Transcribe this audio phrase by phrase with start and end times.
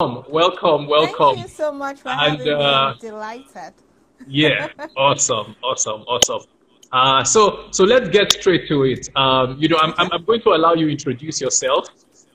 [0.00, 1.34] welcome, welcome.
[1.34, 2.64] Thank you so much for and, having uh, me.
[2.64, 3.74] I'm delighted.
[4.28, 6.42] yeah, awesome, awesome, awesome.
[6.92, 9.08] Uh, so, so let's get straight to it.
[9.16, 11.88] Um, you know, I'm, I'm, going to allow you introduce yourself.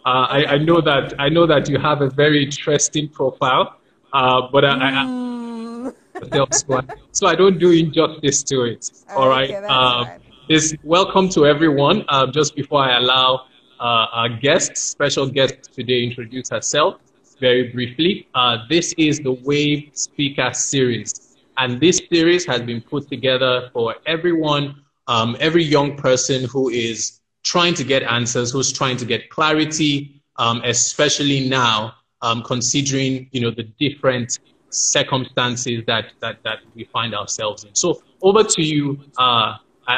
[0.05, 3.77] Uh, I, I, know that I know that you have a very interesting profile,
[4.11, 5.95] uh, but I, mm.
[6.33, 8.91] I, so I don't do injustice to it.
[9.15, 9.49] All right.
[9.49, 10.19] Okay, um, right.
[10.49, 12.03] This welcome to everyone.
[12.09, 13.45] Um, just before I allow
[13.79, 16.99] uh, our guest, special guest today, introduce herself
[17.43, 18.25] very briefly.
[18.35, 21.35] Uh, this is the Wave Speaker Series.
[21.57, 24.65] And this series has been put together for everyone,
[25.07, 30.21] um, every young person who is trying to get answers, who's trying to get clarity,
[30.37, 34.39] um, especially now, um, considering you know the different
[34.69, 37.75] circumstances that, that, that we find ourselves in.
[37.75, 39.57] So over to you, uh,
[39.89, 39.97] a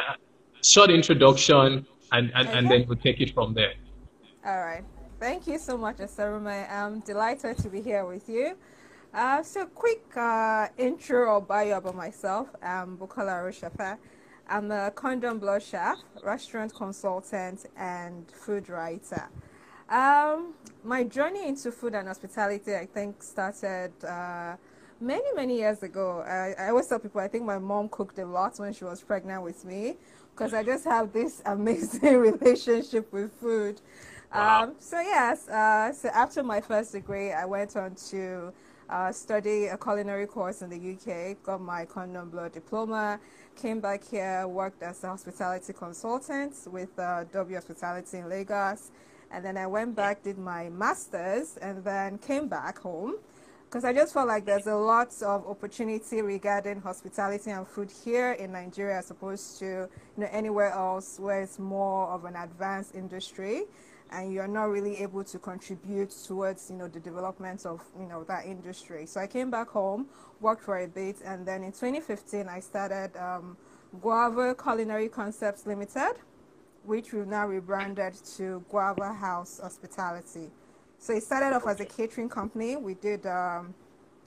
[0.63, 2.57] short introduction, and, and, okay.
[2.57, 3.73] and then we'll take it from there.
[4.43, 4.83] All right.
[5.25, 6.71] Thank you so much, Esarume.
[6.71, 8.55] I'm delighted to be here with you.
[9.11, 12.47] Uh, so, quick uh, intro or bio about myself.
[12.61, 13.97] I'm Bukola Aroshafa.
[14.47, 19.27] I'm a Cordon Bleu chef, restaurant consultant, and food writer.
[19.89, 24.57] Um, my journey into food and hospitality, I think, started uh,
[25.01, 26.19] many, many years ago.
[26.19, 29.01] I, I always tell people I think my mom cooked a lot when she was
[29.01, 29.95] pregnant with me
[30.35, 33.81] because I just have this amazing relationship with food.
[34.35, 38.51] Um, so yes, uh, so after my first degree, I went on to
[38.89, 43.17] uh, study a culinary course in the UK, got my Cordon Bleu diploma,
[43.55, 48.91] came back here, worked as a hospitality consultant with uh, W Hospitality in Lagos,
[49.31, 53.15] and then I went back, did my master's, and then came back home.
[53.63, 58.33] Because I just felt like there's a lot of opportunity regarding hospitality and food here
[58.33, 62.95] in Nigeria as opposed to you know anywhere else where it's more of an advanced
[62.95, 63.63] industry
[64.15, 68.23] and you're not really able to contribute towards you know the development of you know
[68.23, 69.05] that industry.
[69.05, 70.07] So i came back home
[70.39, 73.57] worked for a bit and then in 2015 i started um,
[74.01, 76.13] guava culinary concepts limited
[76.85, 80.49] which we've now rebranded to guava house hospitality.
[80.99, 82.75] So it started off as a catering company.
[82.75, 83.73] We did um,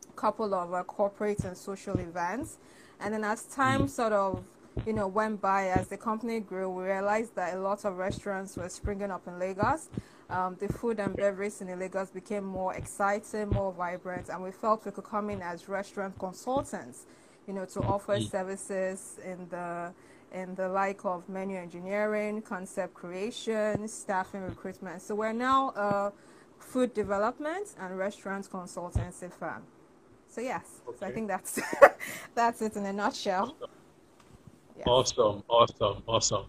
[0.09, 2.59] a couple of uh, corporate and social events.
[3.01, 4.45] And then as time sort of
[4.87, 8.57] you know, went by as the company grew, we realized that a lot of restaurants
[8.57, 9.89] were springing up in Lagos.
[10.31, 14.85] Um, the food and beverage in Lagos became more exciting, more vibrant, and we felt
[14.85, 17.07] we could come in as restaurant consultants,
[17.47, 18.31] you know, to offer mm.
[18.31, 19.93] services in the
[20.33, 25.01] in the like of menu engineering, concept creation, staffing recruitment.
[25.01, 26.13] So we're now a
[26.59, 29.63] food development and restaurant consultancy firm.
[30.29, 30.99] So yes, okay.
[31.01, 31.59] so I think that's
[32.35, 33.57] that's it in a nutshell.
[34.87, 36.47] Awesome, awesome, awesome.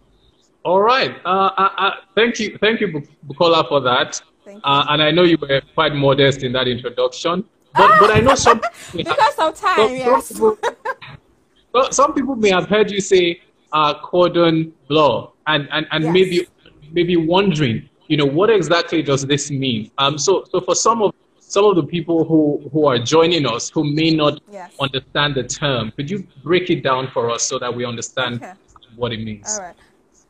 [0.63, 1.15] All right.
[1.25, 4.21] Uh, uh, uh, thank you, thank you, Bukola, for that.
[4.63, 7.45] Uh, and I know you were quite modest in that introduction,
[7.75, 8.61] but but I know some
[8.95, 9.75] because of time.
[9.77, 10.27] Some, yes.
[10.27, 13.41] Some people, some people may have heard you say
[13.71, 16.13] uh, cordon bleu, and and, and yes.
[16.13, 16.47] maybe
[16.91, 19.91] maybe wondering, you know, what exactly does this mean?
[19.99, 21.13] Um, so so for some of
[21.49, 24.71] some of the people who, who are joining us who may not yes.
[24.79, 28.53] understand the term, could you break it down for us so that we understand okay.
[28.95, 29.57] what it means?
[29.57, 29.75] All right.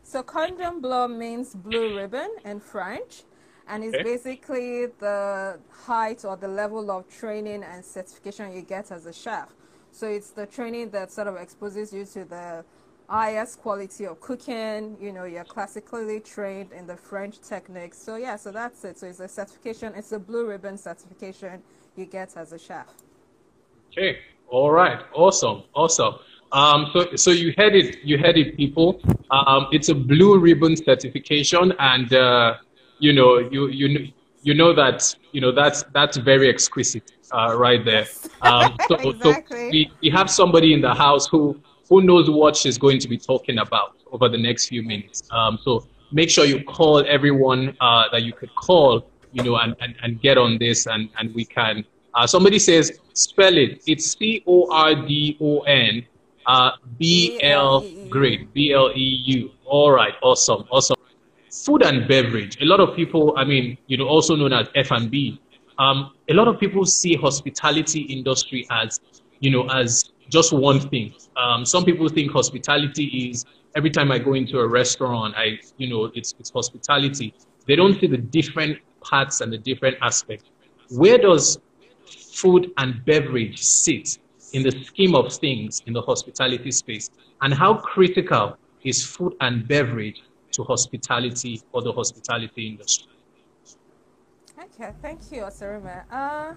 [0.01, 3.23] So cordon bleu means blue ribbon in French,
[3.67, 4.03] and it's okay.
[4.03, 9.49] basically the height or the level of training and certification you get as a chef.
[9.91, 12.63] So it's the training that sort of exposes you to the
[13.09, 14.95] highest quality of cooking.
[15.01, 17.97] You know, you're classically trained in the French techniques.
[17.97, 18.99] So yeah, so that's it.
[18.99, 19.93] So it's a certification.
[19.95, 21.61] It's a blue ribbon certification
[21.95, 22.87] you get as a chef.
[23.91, 24.19] Okay.
[24.47, 24.99] All right.
[25.13, 25.63] Awesome.
[25.73, 26.15] Awesome.
[26.51, 29.01] Um, so, so you had it, you had it, people.
[29.29, 32.55] Um, it's a blue ribbon certification, and uh,
[32.97, 37.83] you know, you you you know that you know that's that's very exquisite, uh, right
[37.85, 38.07] there.
[38.41, 39.57] Um, so, exactly.
[39.57, 43.07] so we, we have somebody in the house who who knows what she's going to
[43.07, 45.23] be talking about over the next few minutes.
[45.31, 49.75] Um, so make sure you call everyone uh, that you could call, you know, and,
[49.81, 51.83] and, and get on this and, and we can.
[52.13, 53.81] Uh, somebody says, spell it.
[53.87, 56.05] It's C O R D O N
[56.49, 57.81] uh, B L,
[58.53, 59.51] B L E U.
[59.65, 60.97] All right, awesome, awesome.
[61.51, 62.59] Food and beverage.
[62.61, 65.39] A lot of people, I mean, you know, also known as F&B.
[65.77, 68.99] Um, a lot of people see hospitality industry as,
[69.39, 71.13] you know, as just one thing.
[71.37, 73.45] Um, some people think hospitality is
[73.75, 77.33] every time I go into a restaurant, I, you know, it's, it's hospitality.
[77.67, 80.49] They don't see the different parts and the different aspects.
[80.89, 81.59] Where does
[82.33, 84.17] food and beverage sit
[84.53, 87.09] in the scheme of things in the hospitality space?
[87.41, 90.21] And how critical is food and beverage
[90.53, 93.07] to hospitality or the hospitality industry?
[94.59, 96.03] Okay, thank you, Osarime.
[96.11, 96.53] Uh,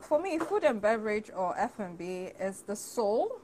[0.00, 3.40] for me, food and beverage or F&B is the soul,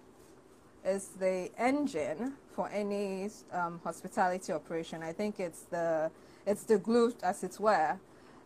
[0.84, 5.02] is the engine for any um, hospitality operation.
[5.02, 6.10] I think it's the
[6.46, 7.98] it's the glue, as it were.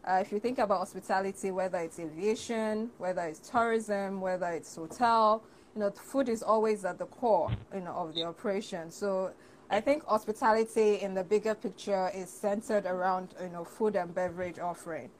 [0.04, 5.44] Uh, if you think about hospitality, whether it's aviation, whether it's tourism, whether it's hotel,
[5.74, 8.90] you know, food is always at the core, you know, of the operation.
[8.90, 9.30] So
[9.70, 14.58] I think hospitality in the bigger picture is centered around, you know, food and beverage
[14.58, 15.10] offering.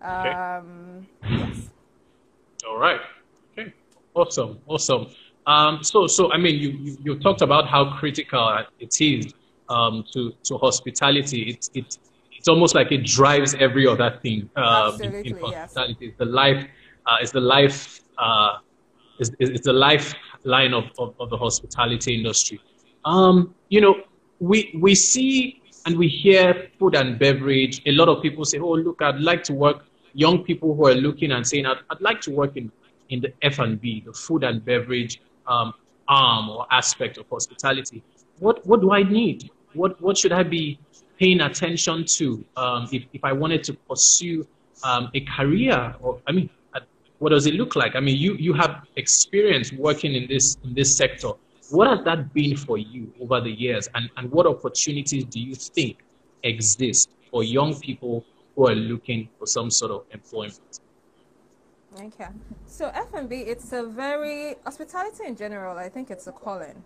[0.00, 1.36] Um, okay.
[1.36, 1.70] Yes.
[2.66, 3.00] All right.
[3.52, 3.72] Okay.
[4.14, 4.58] Awesome.
[4.66, 5.08] Awesome.
[5.46, 9.32] Um, so, so I mean, you, you, you talked about how critical it is
[9.68, 11.50] um, to to hospitality.
[11.50, 11.98] It's it,
[12.32, 15.96] it's almost like it drives every other thing um, in, in, hospitality.
[16.00, 16.10] Yes.
[16.10, 16.64] It's the life.
[17.06, 18.00] Uh, it's the life.
[18.18, 18.58] Uh,
[19.18, 22.60] it's, it's the lifeline of, of, of the hospitality industry.
[23.04, 24.02] Um, you know,
[24.38, 27.82] we we see and we hear food and beverage.
[27.86, 29.84] A lot of people say, "Oh, look, I'd like to work."
[30.24, 32.72] Young people who are looking and saying, "I'd, I'd like to work in
[33.08, 35.74] in the F and B, the food and beverage um,
[36.08, 38.02] arm or aspect of hospitality.
[38.38, 39.50] What what do I need?
[39.74, 40.78] What what should I be
[41.18, 44.46] paying attention to um, if if I wanted to pursue
[44.84, 45.94] um, a career?
[46.00, 46.80] Or I mean, uh,
[47.18, 47.96] what does it look like?
[47.96, 51.32] I mean, you you have experience working in this in this sector.
[51.70, 55.54] What has that been for you over the years, and and what opportunities do you
[55.54, 55.98] think
[56.42, 58.24] exist for young people
[58.58, 60.80] who are looking for some sort of employment?
[61.96, 62.26] Okay.
[62.66, 66.82] So F&B, it's a very, hospitality in general, I think it's a calling.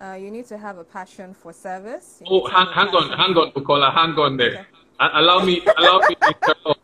[0.00, 2.20] Uh, you need to have a passion for service.
[2.20, 4.60] You oh, hang, hang on, hang on, Bukola, hang on there.
[4.60, 4.66] Okay.
[5.00, 6.76] allow me, allow me to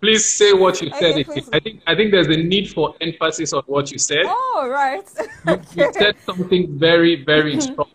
[0.00, 1.18] Please say what you said.
[1.18, 4.24] Okay, I think I think there's a need for emphasis on what you said.
[4.26, 5.02] Oh, right.
[5.48, 5.62] okay.
[5.74, 7.90] you, you, said something very, very strong.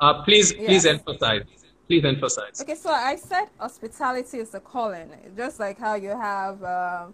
[0.00, 0.66] Uh, please, yes.
[0.66, 1.44] please emphasize.
[1.86, 2.60] Please emphasize.
[2.60, 6.62] Okay, so I said hospitality is a calling, just like how you have.
[6.62, 7.06] Uh,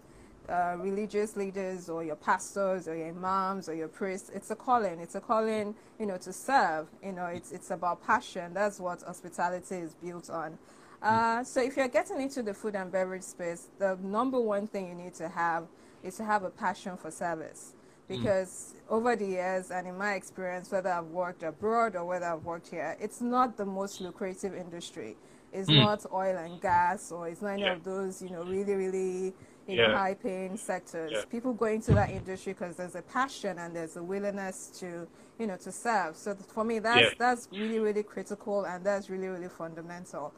[0.49, 4.29] uh, religious leaders or your pastors or your imams or your priests.
[4.33, 4.99] It's a calling.
[4.99, 6.87] It's a calling, you know, to serve.
[7.01, 8.53] You know, it's it's about passion.
[8.53, 10.57] That's what hospitality is built on.
[11.01, 14.87] Uh, so if you're getting into the food and beverage space, the number one thing
[14.87, 15.65] you need to have
[16.01, 17.73] is to have a passion for service.
[18.09, 18.17] Mm.
[18.17, 18.93] Because mm.
[18.93, 22.69] over the years, and in my experience, whether I've worked abroad or whether I've worked
[22.69, 25.15] here, it's not the most lucrative industry.
[25.51, 25.83] It's mm.
[25.83, 27.73] not oil and gas, or it's not any yeah.
[27.73, 29.33] of those, you know, really, really
[29.67, 29.95] in yeah.
[29.95, 31.11] high paying sectors.
[31.13, 31.25] Yeah.
[31.31, 35.07] People go into that industry because there's a passion and there's a willingness to,
[35.39, 36.17] you know, to serve.
[36.17, 40.33] So for me, that's, that's really, really critical and that's really, really fundamental.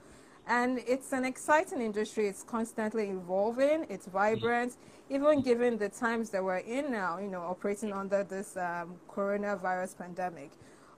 [0.47, 2.27] And it's an exciting industry.
[2.27, 3.88] It's constantly evolving.
[3.89, 4.77] It's vibrant.
[5.09, 9.97] Even given the times that we're in now, you know, operating under this um, coronavirus
[9.97, 10.51] pandemic,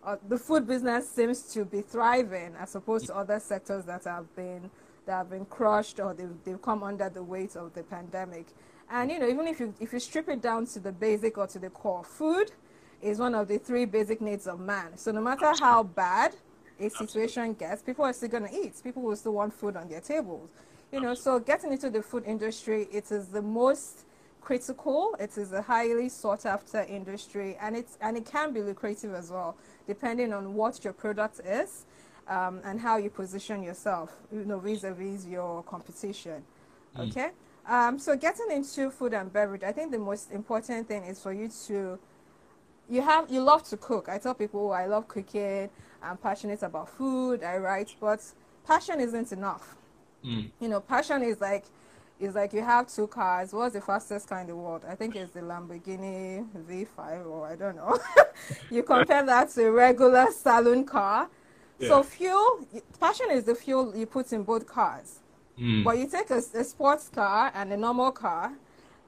[0.03, 4.33] uh, the food business seems to be thriving as opposed to other sectors that have
[4.35, 4.69] been
[5.05, 8.47] that have been crushed or they've, they've come under the weight of the pandemic.
[8.89, 11.47] And you know, even if you if you strip it down to the basic or
[11.47, 12.51] to the core, food
[13.01, 14.97] is one of the three basic needs of man.
[14.97, 16.35] So no matter how bad
[16.79, 18.73] a situation gets, people are still gonna eat.
[18.83, 20.49] People will still want food on their tables.
[20.91, 24.05] You know, so getting into the food industry, it is the most
[24.41, 25.15] critical.
[25.19, 29.29] It is a highly sought after industry, and it's and it can be lucrative as
[29.29, 31.85] well, depending on what your product is
[32.29, 36.43] um, and how you position yourself, you know, vis-a-vis your competition.
[36.95, 37.09] Mm.
[37.09, 37.29] Okay.
[37.67, 41.33] Um, so getting into food and beverage, I think the most important thing is for
[41.33, 41.99] you to,
[42.89, 44.09] you have, you love to cook.
[44.09, 45.69] I tell people I love cooking.
[46.01, 47.43] I'm passionate about food.
[47.43, 48.21] I write, but
[48.65, 49.75] passion isn't enough.
[50.23, 50.49] Mm.
[50.59, 51.65] You know, passion is like,
[52.19, 53.53] is like you have two cars.
[53.53, 54.83] What's the fastest car in the world?
[54.87, 57.97] I think it's the Lamborghini V5, or I don't know.
[58.71, 61.29] you compare that to a regular saloon car
[61.79, 62.65] so fuel,
[62.99, 65.19] passion is the fuel you put in both cars.
[65.59, 65.83] Mm.
[65.83, 68.53] But you take a, a, sports car and a normal car,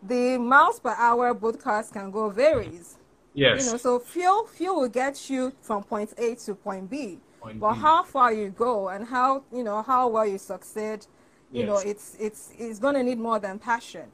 [0.02, 2.98] the miles per hour both cars can go varies.
[3.40, 3.66] Yes.
[3.66, 7.20] You know, so fuel fuel will get you from point A to point B.
[7.40, 7.80] Point but B.
[7.80, 11.06] how far you go and how you know how well you succeed,
[11.52, 11.68] you yes.
[11.68, 14.08] know, it's it's it's going to need more than passion.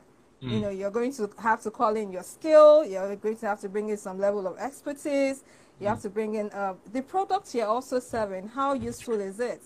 [0.43, 0.51] Mm.
[0.51, 2.85] You know, you're going to have to call in your skill.
[2.85, 5.43] You're going to have to bring in some level of expertise
[5.79, 8.47] you have to bring in uh, the product you're also serving.
[8.47, 9.61] How useful is it?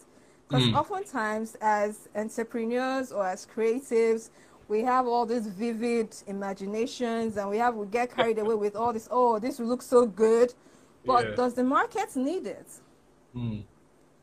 [0.48, 0.76] Because mm.
[0.76, 4.32] oftentimes, as entrepreneurs or as creatives,
[4.70, 8.94] we have all these vivid imaginations, and we have we get carried away with all
[8.94, 9.08] this.
[9.12, 10.54] Oh, this looks so good,
[11.06, 11.36] but yeah.
[11.36, 12.68] does the market need it?
[13.36, 13.64] Mm.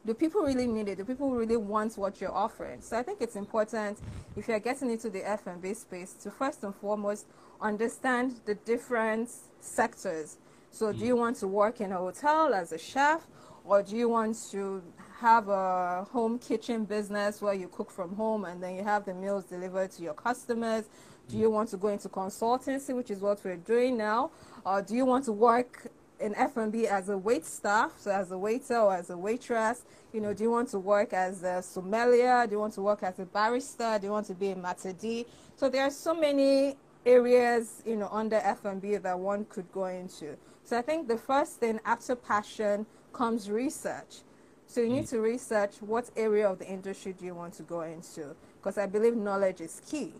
[0.06, 0.98] Do people really need it?
[0.98, 2.80] Do people really want what you're offering?
[2.80, 3.98] So I think it's important
[4.36, 7.26] if you're getting into the F&B space to first and foremost
[7.60, 9.28] understand the different
[9.60, 10.38] sectors
[10.76, 13.26] so do you want to work in a hotel as a chef
[13.66, 14.82] or do you want to
[15.18, 19.14] have a home kitchen business where you cook from home and then you have the
[19.14, 20.85] meals delivered to your customers?
[21.28, 24.30] Do you want to go into consultancy, which is what we're doing now?
[24.64, 25.88] Or do you want to work
[26.20, 29.85] in F&B as a wait staff, so as a waiter or as a waitress?
[30.12, 32.46] You know, do you want to work as a sommelier?
[32.46, 34.00] Do you want to work as a barista?
[34.00, 35.26] Do you want to be a maitre d'?
[35.56, 40.37] So there are so many areas, you know, under F&B that one could go into.
[40.64, 44.18] So I think the first thing after passion comes research.
[44.66, 45.11] So you need mm.
[45.11, 48.87] to research what area of the industry do you want to go into because I
[48.87, 50.12] believe knowledge is key.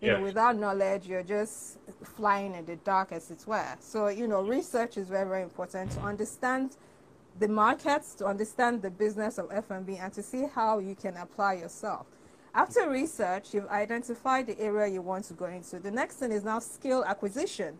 [0.00, 0.18] You yes.
[0.18, 1.78] know, without knowledge, you're just
[2.16, 3.76] flying in the dark, as it were.
[3.78, 6.76] So, you know, research is very, very important to understand
[7.38, 11.54] the markets, to understand the business of F&B, and to see how you can apply
[11.54, 12.06] yourself.
[12.54, 15.78] After research, you've identified the area you want to go into.
[15.78, 17.78] The next thing is now skill acquisition.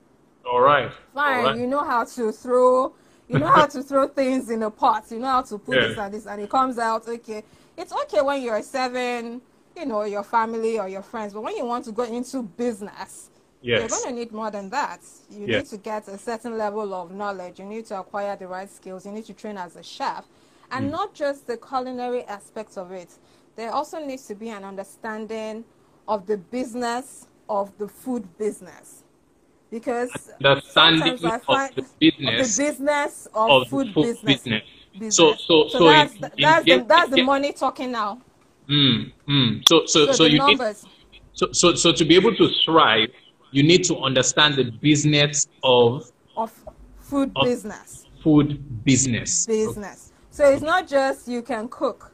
[0.48, 0.92] All right.
[1.12, 1.38] Fine.
[1.38, 1.58] All right.
[1.58, 2.94] You know how to throw
[3.28, 5.04] you know how to throw things in a pot.
[5.10, 5.88] You know how to put yeah.
[5.88, 7.42] this and this, and it comes out okay.
[7.76, 9.40] It's okay when you're seven,
[9.76, 13.30] you know, your family or your friends, but when you want to go into business,
[13.62, 13.80] yes.
[13.80, 15.00] you're going to need more than that.
[15.30, 15.64] You yes.
[15.64, 17.58] need to get a certain level of knowledge.
[17.58, 19.04] You need to acquire the right skills.
[19.06, 20.24] You need to train as a chef,
[20.70, 20.92] and mm.
[20.92, 23.10] not just the culinary aspects of it.
[23.56, 25.64] There also needs to be an understanding
[26.06, 29.03] of the business of the food business
[29.74, 34.22] because understanding I find of the business, the business of, of food, food business.
[34.22, 34.62] business.
[34.92, 35.16] business.
[35.16, 38.20] So, so, so, so that's, in, that's, in, the, that's the money talking now.
[38.68, 39.68] Mm, mm.
[39.68, 40.84] So, so, so, so you numbers.
[40.84, 43.10] need, so, so, so to be able to thrive,
[43.50, 46.52] you need to understand the business of of
[47.00, 48.06] food of business.
[48.22, 49.44] Food business.
[49.44, 50.12] Business.
[50.30, 52.12] So it's not just you can cook.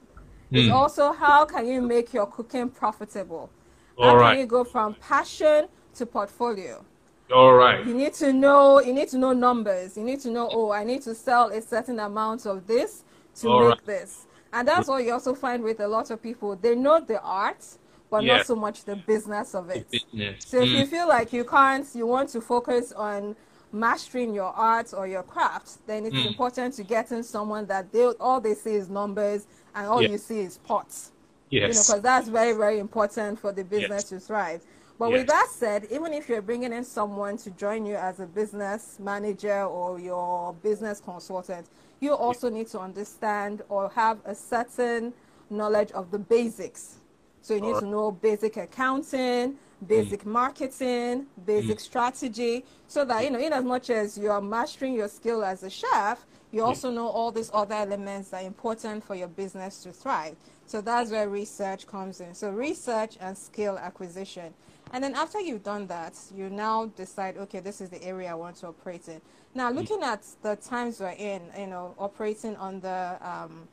[0.50, 0.72] It's mm.
[0.72, 3.50] also how can you make your cooking profitable.
[3.98, 4.30] All how right.
[4.32, 6.84] can you go from passion to portfolio?
[7.32, 7.86] All right.
[7.86, 8.80] You need to know.
[8.80, 9.96] You need to know numbers.
[9.96, 10.48] You need to know.
[10.50, 13.04] Oh, I need to sell a certain amount of this
[13.36, 13.86] to All make right.
[13.86, 14.26] this.
[14.52, 16.56] And that's what you also find with a lot of people.
[16.56, 17.64] They know the art,
[18.10, 18.38] but yeah.
[18.38, 19.88] not so much the business of it.
[19.90, 20.44] Business.
[20.44, 20.64] So mm.
[20.64, 23.36] if you feel like you can't, you want to focus on
[23.72, 26.26] mastering your art or your craft, then it's mm.
[26.26, 29.46] important to get in someone that they all they see is numbers
[29.76, 30.08] and all yeah.
[30.08, 31.12] you see is pots.
[31.50, 31.60] Yes.
[31.60, 34.08] You know, because that's very very important for the business yes.
[34.08, 34.62] to thrive.
[35.00, 35.18] But yes.
[35.20, 38.98] with that said, even if you're bringing in someone to join you as a business
[39.00, 41.68] manager or your business consultant,
[42.00, 45.14] you also need to understand or have a certain
[45.48, 46.96] knowledge of the basics.
[47.40, 50.32] So you need to know basic accounting, basic mm.
[50.32, 51.80] marketing, basic mm.
[51.80, 55.62] strategy, so that you know, in as much as you are mastering your skill as
[55.62, 59.82] a chef, you also know all these other elements that are important for your business
[59.82, 60.36] to thrive.
[60.66, 62.34] So that's where research comes in.
[62.34, 64.52] So research and skill acquisition.
[64.92, 68.34] And then after you've done that, you now decide, okay, this is the area I
[68.34, 69.20] want to operate in.
[69.54, 69.76] Now, mm.
[69.76, 73.68] looking at the times we're in, you know, operating on the um,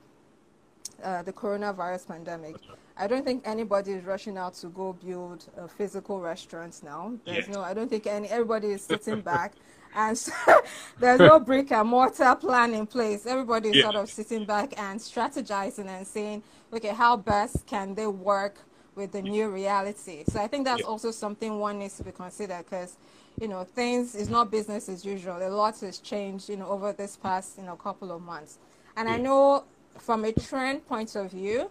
[1.03, 2.55] uh, the coronavirus pandemic,
[2.97, 7.13] I don't think anybody is rushing out to go build a physical restaurants now.
[7.25, 8.27] There's no, I don't think any.
[8.29, 9.53] Everybody is sitting back,
[9.95, 10.33] and so
[10.99, 13.25] there's no brick and mortar plan in place.
[13.25, 13.83] Everybody is yeah.
[13.83, 16.41] sort of sitting back and strategizing and saying,
[16.73, 18.57] okay, how best can they work
[18.97, 20.23] with the new reality.
[20.27, 20.87] So I think that's yeah.
[20.87, 22.97] also something one needs to be considered because,
[23.39, 25.37] you know, things is not business as usual.
[25.37, 28.57] A lot has changed, you know, over this past, you know, couple of months.
[28.97, 29.15] And yeah.
[29.15, 29.63] I know
[29.99, 31.69] from a trend point of view,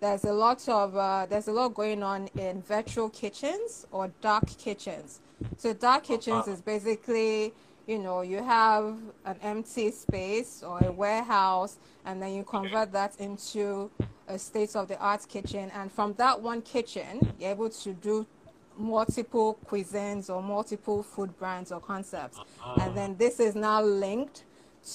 [0.00, 4.46] there's a lot of uh, there's a lot going on in virtual kitchens or dark
[4.56, 5.20] kitchens.
[5.56, 7.52] So dark kitchens is basically
[7.88, 13.18] you know you have an empty space or a warehouse and then you convert that
[13.18, 13.90] into
[14.28, 18.26] a state of the art kitchen and from that one kitchen you're able to do
[18.76, 22.80] multiple cuisines or multiple food brands or concepts uh-huh.
[22.82, 24.44] and then this is now linked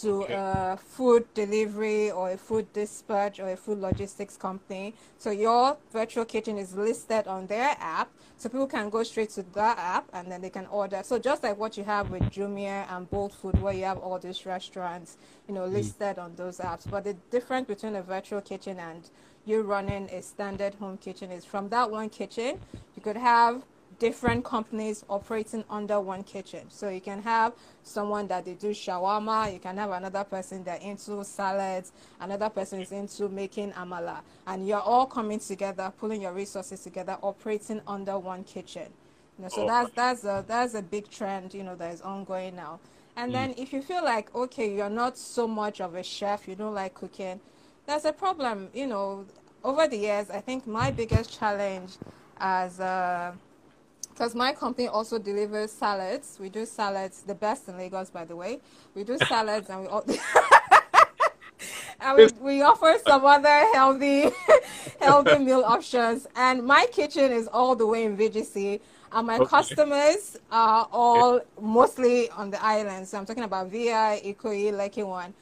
[0.02, 0.34] to okay.
[0.34, 4.94] a food delivery or a food dispatch or a food logistics company.
[5.18, 8.10] So your virtual kitchen is listed on their app.
[8.38, 11.02] So people can go straight to that app and then they can order.
[11.04, 14.20] So just like what you have with Jumia and Bolt Food where you have all
[14.20, 15.74] these restaurants, you know, mm.
[15.74, 16.24] listed mm.
[16.24, 16.90] on those apps.
[16.90, 19.10] But the difference between a virtual kitchen and
[19.46, 22.60] you running a standard home kitchen is from that one kitchen,
[22.96, 23.64] you could have
[24.04, 26.66] different companies operating under one kitchen.
[26.68, 30.82] So you can have someone that they do shawarma, you can have another person that
[30.82, 36.34] into salads, another person is into making amala, and you're all coming together, pulling your
[36.34, 38.90] resources together, operating under one kitchen.
[39.38, 39.68] You know, so oh.
[39.68, 42.82] that's that's a that's a big trend, you know, that is ongoing now.
[43.16, 43.36] And mm.
[43.36, 46.74] then if you feel like okay, you're not so much of a chef, you don't
[46.74, 47.40] like cooking,
[47.86, 48.68] there's a problem.
[48.74, 49.26] You know,
[49.64, 51.92] over the years, I think my biggest challenge
[52.38, 53.34] as a
[54.14, 56.38] because my company also delivers salads.
[56.40, 58.60] We do salads, the best in Lagos, by the way.
[58.96, 60.06] We do salads and we all.
[62.00, 64.30] I mean, we offer some other healthy,
[65.02, 68.82] healthy meal options, and my kitchen is all the way in VGC.
[69.14, 69.46] And my okay.
[69.46, 73.08] customers are all mostly on the island.
[73.08, 75.34] So I'm talking about VI, Ikoyi, Lekki one.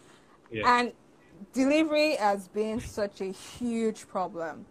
[0.52, 0.80] Yeah.
[0.80, 0.92] And
[1.54, 4.66] delivery has been such a huge problem.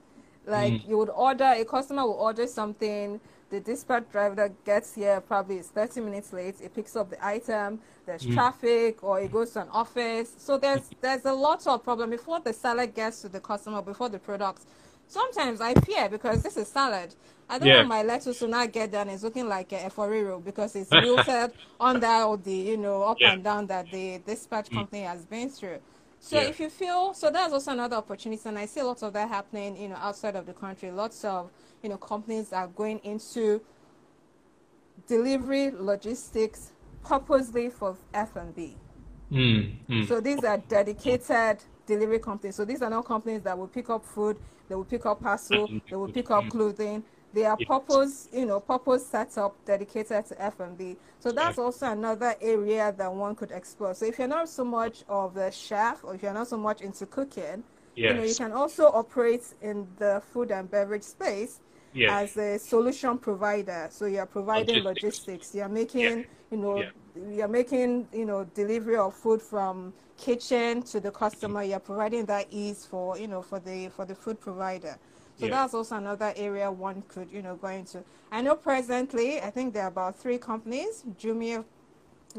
[0.47, 0.88] Like mm.
[0.88, 5.59] you would order, a customer will order something, the dispatch driver that gets here probably
[5.59, 6.57] it's 30 minutes late.
[6.62, 7.80] It picks up the item.
[8.07, 8.35] There's mm.
[8.35, 10.33] traffic, or it goes to an office.
[10.38, 14.09] So there's there's a lot of problem before the seller gets to the customer, before
[14.09, 14.62] the product.
[15.07, 17.14] Sometimes I fear because this is salad.
[17.49, 17.76] I don't yeah.
[17.78, 19.09] want my lettuce to not get done.
[19.09, 23.16] It's looking like a efo riro because it's wilted under all the you know up
[23.21, 23.33] yeah.
[23.33, 24.75] and down that the dispatch mm.
[24.75, 25.80] company has been through.
[26.21, 26.49] So yeah.
[26.49, 29.76] if you feel so, that's also another opportunity, and I see lots of that happening,
[29.76, 30.90] you know, outside of the country.
[30.90, 31.50] Lots of
[31.82, 33.60] you know companies are going into
[35.06, 36.72] delivery logistics
[37.04, 38.76] purposely for F and B.
[39.32, 40.08] Mm, mm.
[40.08, 42.56] So these are dedicated delivery companies.
[42.56, 44.37] So these are not companies that will pick up food,
[44.68, 47.02] they will pick up parcel, they will pick up clothing.
[47.32, 50.96] They are purpose, you know, purpose set up dedicated to F&B.
[51.20, 53.94] So that's also another area that one could explore.
[53.94, 56.80] So if you're not so much of a chef or if you're not so much
[56.80, 57.62] into cooking,
[57.94, 58.11] yes.
[58.11, 61.61] you know, you can also operate in the food and beverage space
[61.92, 62.11] yes.
[62.11, 63.88] as a solution provider.
[63.90, 65.26] So you're providing logistics.
[65.26, 65.54] logistics.
[65.54, 66.25] You're making, yeah.
[66.50, 66.90] you know, yeah.
[67.30, 71.62] you're making, you know, delivery of food from kitchen to the customer.
[71.62, 74.99] You're providing that ease for, you know, for the for the food provider.
[75.38, 75.52] So yeah.
[75.52, 78.04] that's also another area one could, you know, go into.
[78.30, 81.64] I know presently, I think there are about three companies, Jumia,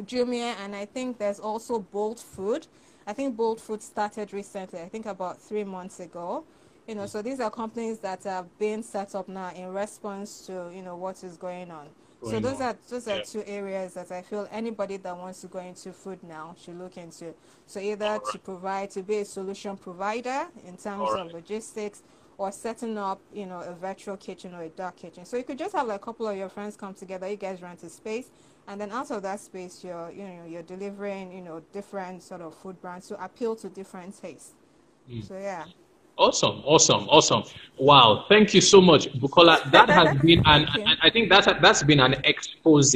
[0.01, 2.67] Jumia, and I think there's also Bolt Food.
[3.05, 6.43] I think Bolt Food started recently, I think about three months ago.
[6.87, 7.09] You know, mm.
[7.09, 10.95] so these are companies that have been set up now in response to, you know,
[10.95, 11.87] what is going on.
[12.21, 12.67] Going so those on.
[12.67, 13.23] are those are yeah.
[13.23, 16.97] two areas that I feel anybody that wants to go into food now should look
[16.97, 17.33] into.
[17.65, 18.21] So either right.
[18.31, 22.03] to provide to be a solution provider in terms of logistics
[22.37, 25.25] or setting up, you know, a virtual kitchen or a dark kitchen.
[25.25, 27.61] So you could just have like a couple of your friends come together, you guys
[27.61, 28.31] rent a space,
[28.67, 32.41] and then out of that space, you're, you know, you're delivering, you know, different sort
[32.41, 34.53] of food brands to appeal to different tastes.
[35.09, 35.27] Mm.
[35.27, 35.65] So yeah.
[36.17, 37.43] Awesome, awesome, awesome!
[37.79, 39.71] Wow, thank you so much, Bukola.
[39.71, 40.67] That has been an,
[41.01, 42.95] I think that's that's been an expose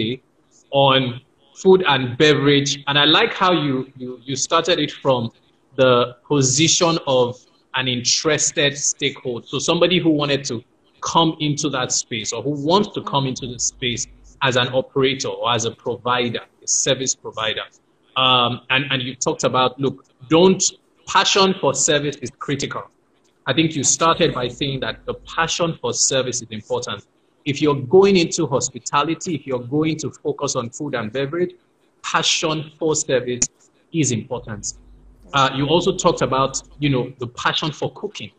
[0.72, 1.22] on
[1.56, 5.32] food and beverage, and I like how you you you started it from
[5.76, 7.44] the position of
[7.76, 9.48] an interested stakeholder.
[9.48, 10.64] So somebody who wanted to
[11.02, 14.08] come into that space or who wants to come into the space
[14.42, 17.64] as an operator or as a provider, a service provider.
[18.16, 20.64] Um, and, and you talked about, look, don't,
[21.08, 22.84] passion for service is critical.
[23.46, 27.06] I think you started by saying that the passion for service is important.
[27.46, 31.54] If you're going into hospitality, if you're going to focus on food and beverage,
[32.02, 33.48] passion for service
[33.94, 34.74] is important.
[35.34, 38.32] Uh, you also talked about, you know, the passion for cooking.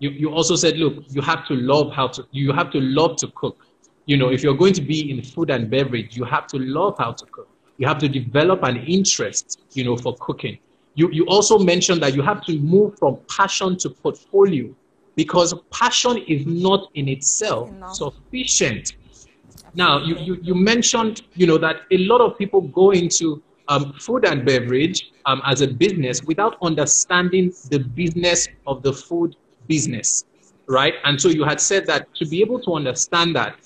[0.00, 3.16] You, you also said, look, you have to love how to, you have to love
[3.16, 3.66] to cook.
[4.06, 6.96] You know, if you're going to be in food and beverage, you have to love
[6.98, 7.48] how to cook.
[7.78, 10.58] You have to develop an interest, you know, for cooking.
[10.94, 14.72] You, you also mentioned that you have to move from passion to portfolio
[15.16, 18.94] because passion is not in itself sufficient.
[19.74, 23.92] Now, you, you, you mentioned, you know, that a lot of people go into um,
[23.94, 29.36] food and beverage um, as a business without understanding the business of the food
[29.66, 30.24] business,
[30.68, 30.94] right?
[31.04, 33.56] And so you had said that to be able to understand that,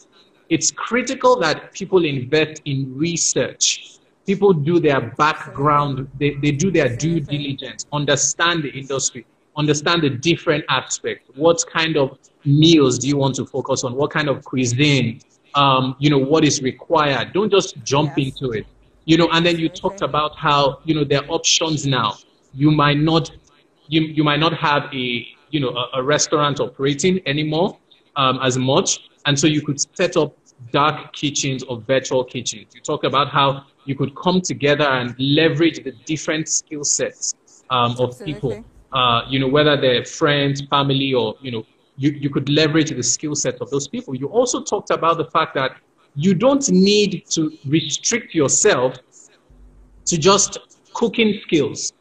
[0.49, 3.99] it's critical that people invest in research.
[4.27, 10.11] People do their background, they, they do their due diligence, understand the industry, understand the
[10.11, 11.31] different aspects.
[11.35, 13.95] What kind of meals do you want to focus on?
[13.95, 15.21] What kind of cuisine?
[15.55, 17.33] Um, you know, what is required?
[17.33, 18.29] Don't just jump yes.
[18.29, 18.67] into it
[19.09, 22.15] you know and then you talked about how you know there are options now
[22.53, 23.31] you might not
[23.89, 27.77] you, you might not have a you know a, a restaurant operating anymore
[28.17, 30.37] um, as much and so you could set up
[30.73, 35.83] dark kitchens or virtual kitchens you talk about how you could come together and leverage
[35.85, 37.35] the different skill sets
[37.71, 38.33] um, of Absolutely.
[38.33, 41.65] people uh, you know whether they're friends family or you know
[41.97, 45.31] you, you could leverage the skill set of those people you also talked about the
[45.31, 45.77] fact that
[46.15, 48.97] you don't need to restrict yourself
[50.05, 50.59] to just
[50.95, 51.93] cooking skills.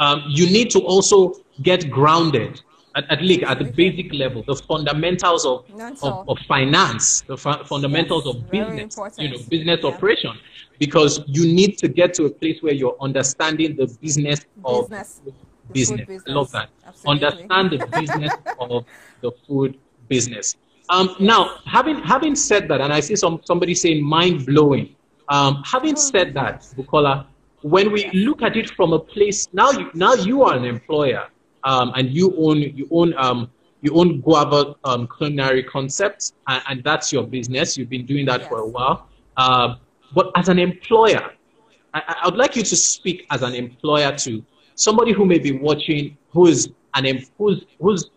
[0.00, 2.60] Um, you need to also get grounded
[2.96, 5.64] at, at least at the basic level, the fundamentals of,
[6.02, 9.88] of, of, finance, the fu- fundamentals yes, of business, you know, business yeah.
[9.88, 10.38] operation,
[10.78, 15.20] because you need to get to a place where you're understanding the business of business.
[15.72, 16.06] business.
[16.06, 16.22] business.
[16.28, 16.70] I love that.
[16.86, 17.26] Absolutely.
[17.26, 18.84] Understand the business of
[19.20, 19.78] the food
[20.08, 20.56] business.
[20.90, 24.94] Um, now, having having said that, and I see some somebody saying mind blowing.
[25.30, 27.26] Um, having said that, Bukola,
[27.62, 31.28] when we look at it from a place now, you, now you are an employer,
[31.64, 33.50] um, and you own you own um,
[33.80, 37.76] you own Guava um, Culinary Concepts, and, and, that's your business.
[37.76, 38.48] You've been doing that yes.
[38.48, 39.08] for a while.
[39.36, 39.74] Uh,
[40.14, 41.32] but as an employer,
[41.92, 44.42] I, I, would like you to speak as an employer to
[44.74, 47.04] somebody who may be watching, who is an
[47.36, 48.10] who's who's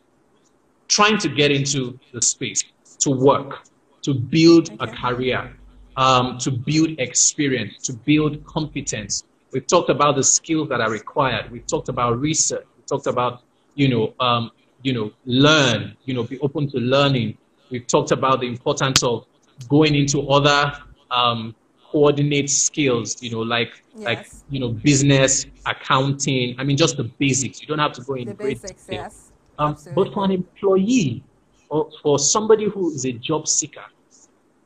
[0.87, 2.63] trying to get into the space
[2.99, 3.67] to work,
[4.03, 4.91] to build okay.
[4.91, 5.57] a career,
[5.97, 9.23] um, to build experience, to build competence.
[9.51, 11.51] We've talked about the skills that are required.
[11.51, 12.65] We've talked about research.
[12.87, 13.43] Talked about
[13.75, 14.51] you know um,
[14.83, 17.37] you know, learn, you know, be open to learning.
[17.69, 19.25] We've talked about the importance of
[19.67, 20.77] going into other
[21.11, 24.05] um, coordinate skills, you know, like yes.
[24.05, 26.55] like you know, business, accounting.
[26.57, 27.61] I mean, just the basics.
[27.61, 29.03] You don't have to go in the great basics, detail.
[29.03, 29.31] Yes.
[29.59, 31.23] Um, but for an employee
[31.69, 33.85] or for somebody who is a job seeker,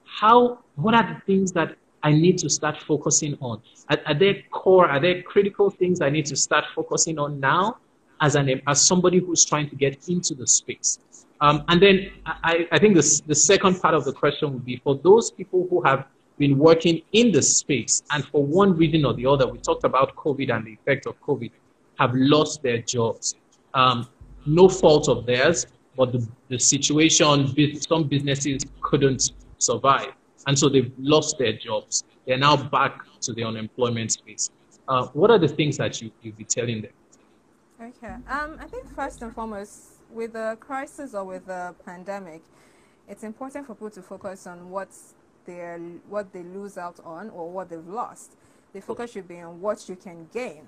[0.04, 3.62] how what are the things that I need to start focusing on?
[3.90, 7.78] Are, are there core, are there critical things I need to start focusing on now?
[8.22, 11.00] As an as somebody who's trying to get into the space.
[11.42, 14.78] Um, and then I, I think the, the second part of the question would be
[14.78, 16.06] for those people who have
[16.38, 20.16] been working in the space and for one reason or the other, we talked about
[20.16, 21.52] COVID and the effect of COVID,
[22.00, 23.36] have lost their jobs.
[23.74, 24.08] Um,
[24.46, 30.14] no fault of theirs, but the, the situation, some businesses couldn't survive.
[30.48, 32.04] And so they've lost their jobs.
[32.26, 34.50] They're now back to the unemployment space.
[34.88, 36.92] Uh, what are the things that you, you'll be telling them?
[37.82, 38.13] Okay.
[38.30, 42.44] Um, I think first and foremost, with the crisis or with the pandemic,
[43.08, 45.15] it's important for people to focus on what's
[45.46, 48.34] their, what they lose out on or what they've lost.
[48.74, 50.67] The focus should be on what you can gain.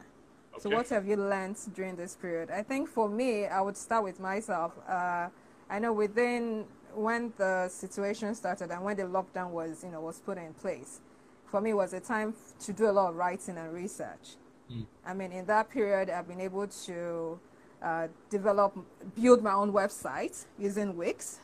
[0.53, 0.61] Okay.
[0.61, 2.49] So what have you learned during this period?
[2.49, 4.73] I think for me, I would start with myself.
[4.89, 5.29] Uh,
[5.69, 10.19] I know within when the situation started and when the lockdown was, you know, was
[10.19, 10.99] put in place,
[11.45, 14.37] for me it was a time to do a lot of writing and research.
[14.71, 14.85] Mm.
[15.05, 17.39] I mean, in that period, I've been able to
[17.81, 18.77] uh, develop,
[19.15, 21.39] build my own website using Wix.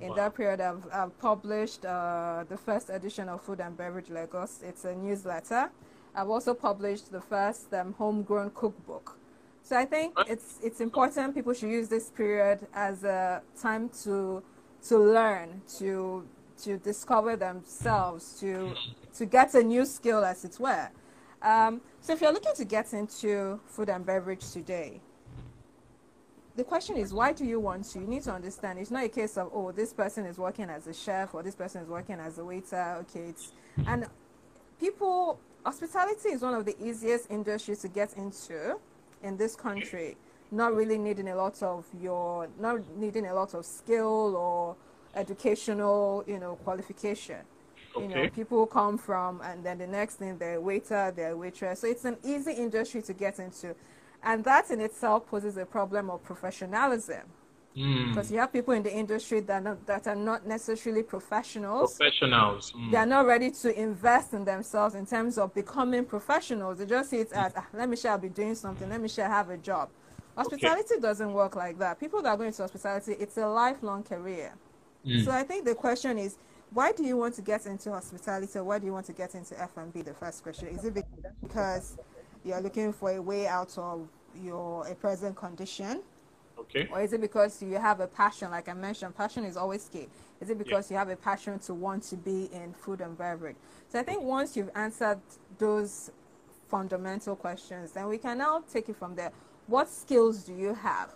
[0.00, 0.14] In wow.
[0.16, 4.60] that period, I've, I've published uh, the first edition of Food and Beverage Lagos.
[4.62, 5.70] It's a newsletter.
[6.14, 9.16] I've also published the first um, homegrown cookbook.
[9.62, 11.34] So I think it's it's important.
[11.34, 14.42] People should use this period as a time to
[14.88, 16.26] to learn, to
[16.62, 18.74] to discover themselves, to
[19.16, 20.88] to get a new skill, as it were.
[21.42, 25.00] Um, so if you're looking to get into food and beverage today,
[26.58, 28.00] the question is why do you want to?
[28.00, 30.88] You need to understand it's not a case of oh this person is working as
[30.88, 32.96] a chef or this person is working as a waiter.
[33.02, 33.52] Okay, it's
[33.86, 34.06] and
[34.80, 38.76] people hospitality is one of the easiest industries to get into
[39.22, 40.16] in this country.
[40.50, 44.74] Not really needing a lot of your not needing a lot of skill or
[45.14, 47.38] educational you know qualification.
[47.96, 48.08] Okay.
[48.08, 51.36] You know, people come from, and then the next thing they're a waiter, they're a
[51.36, 51.80] waitress.
[51.80, 53.74] So it's an easy industry to get into.
[54.22, 57.22] And that in itself poses a problem of professionalism.
[57.76, 58.08] Mm.
[58.08, 61.96] Because you have people in the industry that, not, that are not necessarily professionals.
[61.96, 62.72] Professionals.
[62.72, 62.90] Mm.
[62.90, 66.78] They are not ready to invest in themselves in terms of becoming professionals.
[66.78, 68.88] They just see it as, ah, let me share, I'll be doing something.
[68.88, 69.90] Let me share, have a job.
[70.36, 71.00] Hospitality okay.
[71.00, 72.00] doesn't work like that.
[72.00, 74.54] People that are going to hospitality, it's a lifelong career.
[75.06, 75.24] Mm.
[75.24, 76.36] So I think the question is,
[76.70, 79.34] why do you want to get into hospitality or why do you want to get
[79.34, 80.68] into F&B the first question.
[80.68, 81.04] Is it
[81.42, 81.96] because
[82.44, 84.08] you're looking for a way out of
[84.42, 86.02] your a present condition?
[86.58, 86.88] Okay.
[86.90, 88.50] Or is it because you have a passion?
[88.50, 90.08] Like i mentioned passion is always key.
[90.40, 90.94] Is it because yeah.
[90.94, 93.56] you have a passion to want to be in food and beverage?
[93.88, 95.20] So i think once you've answered
[95.58, 96.10] those
[96.68, 99.32] fundamental questions then we can now take it from there.
[99.68, 101.14] What skills do you have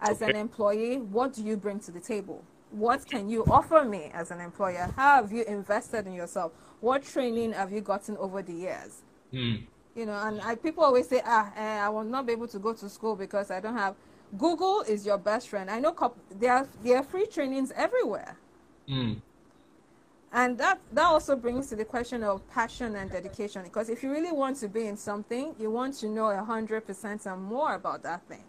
[0.00, 0.30] as okay.
[0.30, 0.98] an employee?
[0.98, 4.92] What do you bring to the table what can you offer me as an employer?
[4.96, 6.52] How have you invested in yourself?
[6.80, 9.02] What training have you gotten over the years?
[9.32, 9.64] Mm.
[9.94, 12.58] You know, and I, people always say, ah, eh, I will not be able to
[12.58, 13.96] go to school because I don't have.
[14.36, 15.70] Google is your best friend.
[15.70, 15.94] I know
[16.30, 18.36] there are there are free trainings everywhere.
[18.88, 19.20] Mm.
[20.30, 23.62] And that that also brings to the question of passion and dedication.
[23.62, 26.86] Because if you really want to be in something, you want to know a hundred
[26.86, 28.44] percent and more about that thing.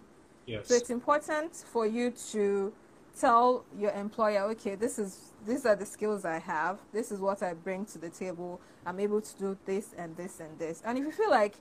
[0.46, 0.68] Yes.
[0.68, 2.74] So it's important for you to
[3.18, 6.80] tell your employer, okay, this is these are the skills I have.
[6.92, 8.60] This is what I bring to the table.
[8.86, 10.82] I'm able to do this and this and this.
[10.86, 11.56] And if you feel like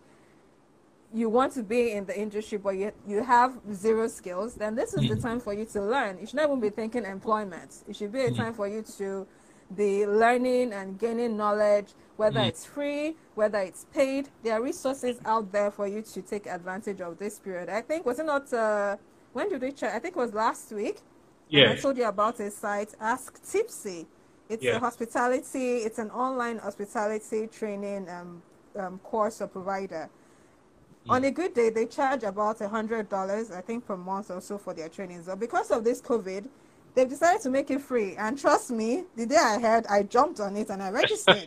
[1.13, 4.95] you want to be in the industry but you, you have zero skills, then this
[4.95, 5.23] is the mm.
[5.23, 6.19] time for you to learn.
[6.21, 7.83] You should not even be thinking employment.
[7.89, 8.37] It should be a mm.
[8.37, 9.27] time for you to
[9.75, 12.49] be learning and gaining knowledge, whether mm.
[12.49, 14.29] it's free, whether it's paid.
[14.43, 17.69] There are resources out there for you to take advantage of this period.
[17.69, 18.97] I think, was it not, uh,
[19.33, 19.95] when did we check?
[19.95, 20.99] I think it was last week
[21.49, 21.73] yeah.
[21.73, 24.07] I told you about a site, Ask Tipsy.
[24.49, 28.43] It's a hospitality, it's an online hospitality training um,
[28.77, 30.09] um, course or provider.
[31.07, 31.11] Mm.
[31.11, 34.41] On a good day, they charge about a hundred dollars, I think, per month or
[34.41, 35.27] so for their trainings.
[35.27, 36.49] But because of this COVID,
[36.95, 38.17] they've decided to make it free.
[38.17, 41.47] And trust me, the day I heard, I jumped on it and I registered.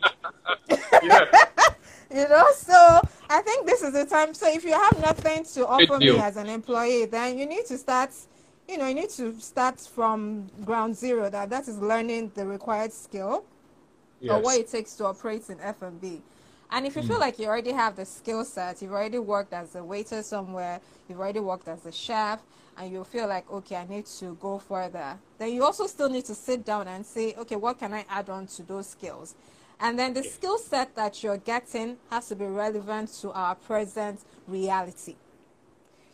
[1.02, 4.34] you know, so I think this is the time.
[4.34, 7.78] So if you have nothing to offer me as an employee, then you need to
[7.78, 8.10] start.
[8.68, 11.28] You know, you need to start from ground zero.
[11.28, 13.44] That that is learning the required skill,
[14.20, 14.32] yes.
[14.32, 16.22] or what it takes to operate in F and B.
[16.70, 17.08] And if you mm.
[17.08, 20.80] feel like you already have the skill set, you've already worked as a waiter somewhere,
[21.06, 22.40] you've already worked as a chef,
[22.78, 26.24] and you feel like, okay, I need to go further, then you also still need
[26.26, 29.34] to sit down and say, okay, what can I add on to those skills?
[29.80, 34.20] And then the skill set that you're getting has to be relevant to our present
[34.46, 35.16] reality.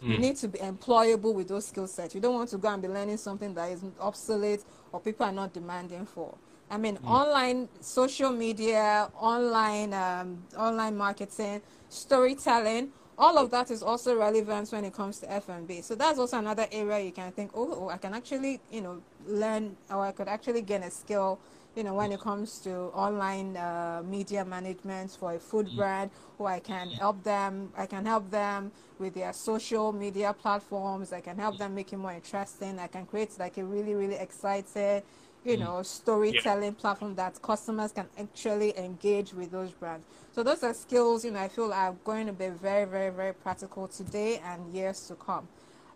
[0.02, 0.10] Mm.
[0.10, 2.14] You need to be employable with those skill sets.
[2.14, 4.60] You don't want to go and be learning something that is obsolete
[4.92, 6.34] or people are not demanding for.
[6.70, 7.08] I mean, mm.
[7.08, 14.84] online social media, online um, online marketing, storytelling, all of that is also relevant when
[14.84, 15.82] it comes to F&B.
[15.82, 19.02] So that's also another area you can think, oh, oh, I can actually, you know,
[19.26, 21.40] learn or I could actually gain a skill,
[21.78, 22.72] you know, when it comes to
[23.06, 25.76] online uh, media management for a food mm.
[25.76, 31.12] brand, or I can help them, I can help them with their social media platforms.
[31.12, 32.80] I can help them make it more interesting.
[32.80, 35.04] I can create like a really, really excited
[35.44, 35.60] you mm.
[35.60, 36.80] know, storytelling yeah.
[36.80, 40.04] platform that customers can actually engage with those brands.
[40.32, 43.32] So those are skills, you know, I feel are going to be very, very, very
[43.32, 45.46] practical today and years to come.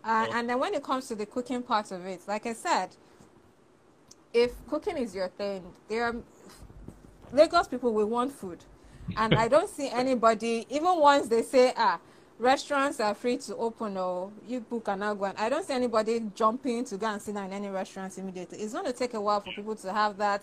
[0.04, 0.26] Uh.
[0.32, 2.90] And then when it comes to the cooking part of it, like I said,
[4.32, 6.16] if cooking is your thing, there are
[7.32, 8.64] Lagos people will want food.
[9.16, 11.98] And I don't see anybody, even once they say, ah,
[12.38, 16.84] restaurants are free to open or you book an and I don't see anybody jumping
[16.86, 18.58] to go and sit down in any restaurants immediately.
[18.58, 20.42] It's going to take a while for people to have that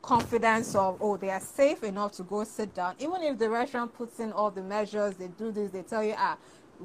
[0.00, 2.94] confidence of oh they are safe enough to go sit down.
[2.98, 6.14] Even if the restaurant puts in all the measures, they do this, they tell you
[6.16, 6.36] ah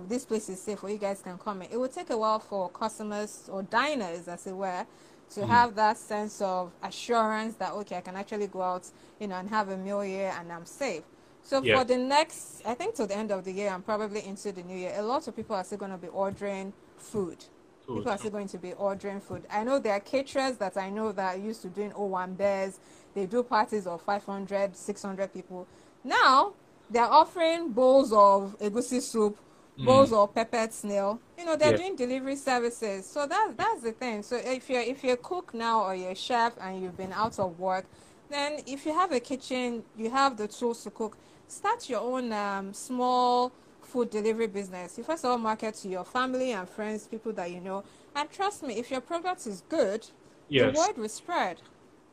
[0.08, 1.72] this place is safe where you guys can come in.
[1.72, 4.86] It will take a while for customers or diners as it were
[5.36, 5.48] to mm.
[5.48, 8.86] have that sense of assurance that okay I can actually go out
[9.20, 11.04] you know and have a meal here and I'm safe.
[11.44, 11.78] So yeah.
[11.78, 14.64] for the next, I think till the end of the year, and probably into the
[14.64, 17.44] new year, a lot of people are still going to be ordering food.
[17.86, 17.98] food.
[17.98, 19.44] People are still going to be ordering food.
[19.52, 22.80] I know there are caterers that I know that used to doing owambes.
[23.14, 25.68] They do parties of 500, 600 people.
[26.04, 26.54] Now
[26.90, 29.38] they're offering bowls of egusi soup,
[29.78, 29.86] mm.
[29.86, 31.20] bowls of peppered snail.
[31.38, 31.78] You know, they're yeah.
[31.78, 33.06] doing delivery services.
[33.06, 34.24] So that's that's the thing.
[34.24, 37.14] So if you're if you're a cook now or you're a chef and you've been
[37.14, 37.86] out of work,
[38.30, 42.32] then if you have a kitchen, you have the tools to cook start your own
[42.34, 44.98] um, small food delivery business.
[44.98, 47.84] You first of all market to your family and friends, people that you know.
[48.16, 50.08] And trust me, if your product is good,
[50.50, 50.74] yes.
[50.74, 51.58] the word will spread.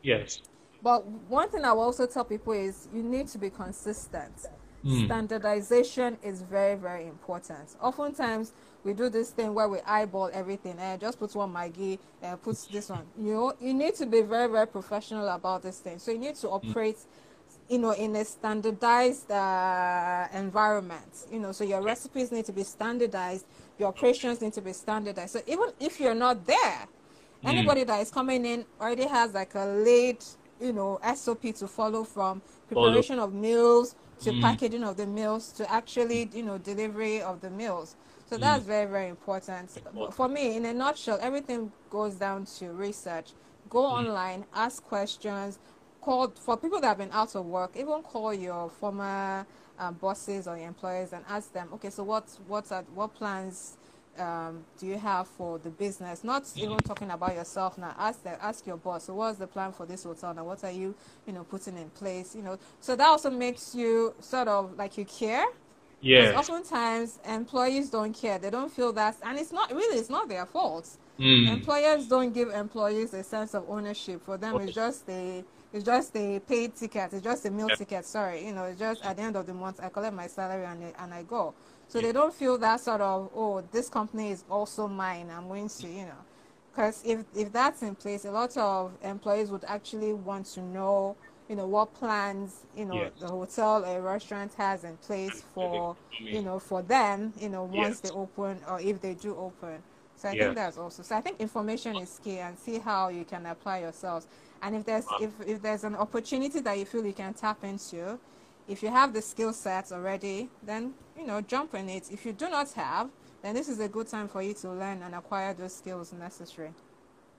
[0.03, 0.43] Yes.
[0.83, 4.47] But one thing I will also tell people is you need to be consistent.
[4.85, 5.07] Mm.
[5.07, 7.77] Standardization is very, very important.
[7.81, 11.99] Oftentimes, we do this thing where we eyeball everything and eh, just put one Maggi
[12.23, 13.05] and uh, put this one.
[13.19, 15.99] You know, you need to be very, very professional about this thing.
[15.99, 16.55] So you need to hmm.
[16.55, 17.07] operate mm
[17.69, 21.27] you know, in a standardized uh, environment.
[21.31, 23.47] You know, so your recipes need to be standardized,
[23.79, 25.33] your operations need to be standardized.
[25.33, 26.87] So even if you're not there, mm.
[27.49, 30.27] anybody that is coming in already has like a late,
[30.61, 33.29] you know, SOP to follow from preparation follow.
[33.29, 34.41] of meals to mm.
[34.41, 37.97] packaging of the meals to actually, you know, delivery of the meals.
[38.29, 38.41] So mm.
[38.41, 39.71] that's very, very important.
[40.13, 43.33] For me, in a nutshell, everything goes down to research.
[43.69, 43.93] Go mm.
[43.93, 45.59] online, ask questions,
[46.01, 49.47] call for people that have been out of work, even call your former
[49.79, 53.77] um, bosses or your employers and ask them, okay, so what what are, what plans
[54.21, 56.23] um, do you have for the business?
[56.23, 57.95] Not even talking about yourself now.
[57.99, 59.05] Ask the, ask your boss.
[59.05, 60.45] So what's the plan for this hotel now?
[60.45, 60.95] What are you
[61.27, 62.35] you know putting in place?
[62.35, 65.47] You know, so that also makes you sort of like you care.
[66.03, 66.33] Yeah.
[66.39, 68.39] Oftentimes employees don't care.
[68.39, 70.89] They don't feel that, and it's not really it's not their fault.
[71.19, 71.53] Mm.
[71.53, 74.25] Employers don't give employees a sense of ownership.
[74.25, 77.13] For them, it's just a it's just a paid ticket.
[77.13, 78.07] It's just a meal ticket.
[78.07, 80.65] Sorry, you know, it's just at the end of the month I collect my salary
[80.65, 81.55] and and I go.
[81.91, 85.29] So they don't feel that sort of oh this company is also mine.
[85.37, 86.23] I'm going to you know,
[86.71, 91.17] because if if that's in place, a lot of employees would actually want to know
[91.49, 93.11] you know what plans you know yes.
[93.19, 98.01] the hotel or restaurant has in place for you know for them you know once
[98.01, 98.01] yes.
[98.03, 99.83] they open or if they do open.
[100.15, 103.25] So I think that's also so I think information is key and see how you
[103.25, 104.29] can apply yourselves.
[104.63, 108.17] And if there's if, if there's an opportunity that you feel you can tap into,
[108.69, 112.11] if you have the skill sets already, then you know jump in it.
[112.11, 113.11] If you do not have,
[113.43, 116.73] then this is a good time for you to learn and acquire those skills necessary.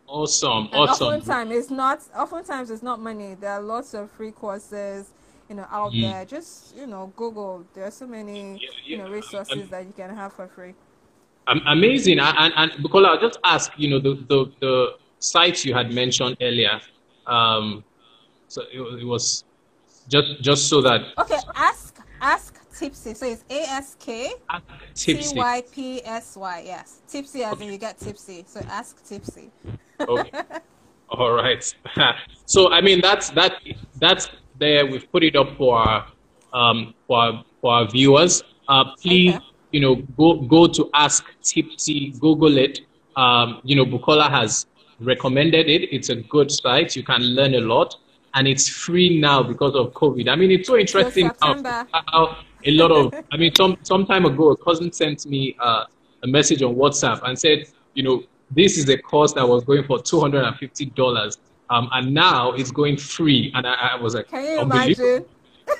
[0.07, 1.07] Awesome, and awesome.
[1.07, 1.99] Oftentimes it's not.
[2.15, 3.35] Oftentimes it's not money.
[3.39, 5.11] There are lots of free courses.
[5.49, 6.01] you know out mm.
[6.01, 6.25] there.
[6.25, 7.65] Just you know, Google.
[7.73, 8.67] There are so many yeah, yeah.
[8.85, 10.73] you know resources that you can have for free.
[11.47, 15.91] Amazing, and and because I'll just ask, you know, the the, the sites you had
[15.91, 16.79] mentioned earlier.
[17.27, 17.83] Um,
[18.47, 19.43] so it, it was
[20.07, 21.01] just just so that.
[21.17, 23.13] Okay, ask ask tipsy.
[23.13, 24.33] So it's A S K
[24.95, 26.63] T Y P S Y.
[26.65, 27.65] Yes, tipsy as okay.
[27.65, 28.43] in you get tipsy.
[28.47, 29.49] So ask tipsy.
[29.99, 30.31] okay.
[31.09, 31.63] All right.
[32.45, 33.53] so I mean that's that
[33.99, 34.85] that's there.
[34.85, 36.07] We've put it up for our
[36.53, 38.43] um for our, for our viewers.
[38.67, 39.45] Uh, please, okay.
[39.71, 42.11] you know, go go to ask tipsy.
[42.19, 42.81] Google it.
[43.17, 44.65] Um, you know, Bukola has
[45.01, 45.93] recommended it.
[45.93, 46.95] It's a good site.
[46.95, 47.97] You can learn a lot
[48.33, 50.29] and it's free now because of COVID.
[50.29, 54.25] I mean, it's so interesting how, how, a lot of, I mean, some, some time
[54.25, 55.85] ago, a cousin sent me uh,
[56.23, 59.83] a message on WhatsApp and said, you know, this is a course that was going
[59.83, 61.37] for $250
[61.69, 63.51] um, and now it's going free.
[63.55, 65.25] And I, I was like, can you imagine?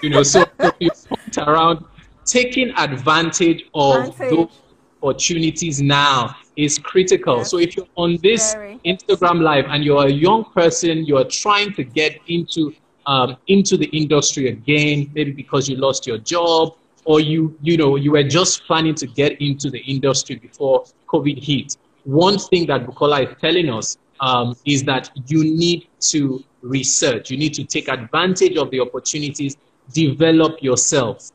[0.01, 0.89] You know, so, so you
[1.37, 1.83] around
[2.25, 4.29] taking advantage of advantage.
[4.35, 4.60] those
[5.01, 7.37] opportunities now is critical.
[7.37, 7.51] Yes.
[7.51, 8.79] So if you're on this Very.
[8.85, 12.73] Instagram live and you're a young person, you're trying to get into
[13.07, 17.95] um, into the industry again, maybe because you lost your job or you you know
[17.95, 21.77] you were just planning to get into the industry before COVID hit.
[22.03, 27.31] One thing that Bukola is telling us um, is that you need to research.
[27.31, 29.57] You need to take advantage of the opportunities.
[29.93, 31.31] Develop yourself.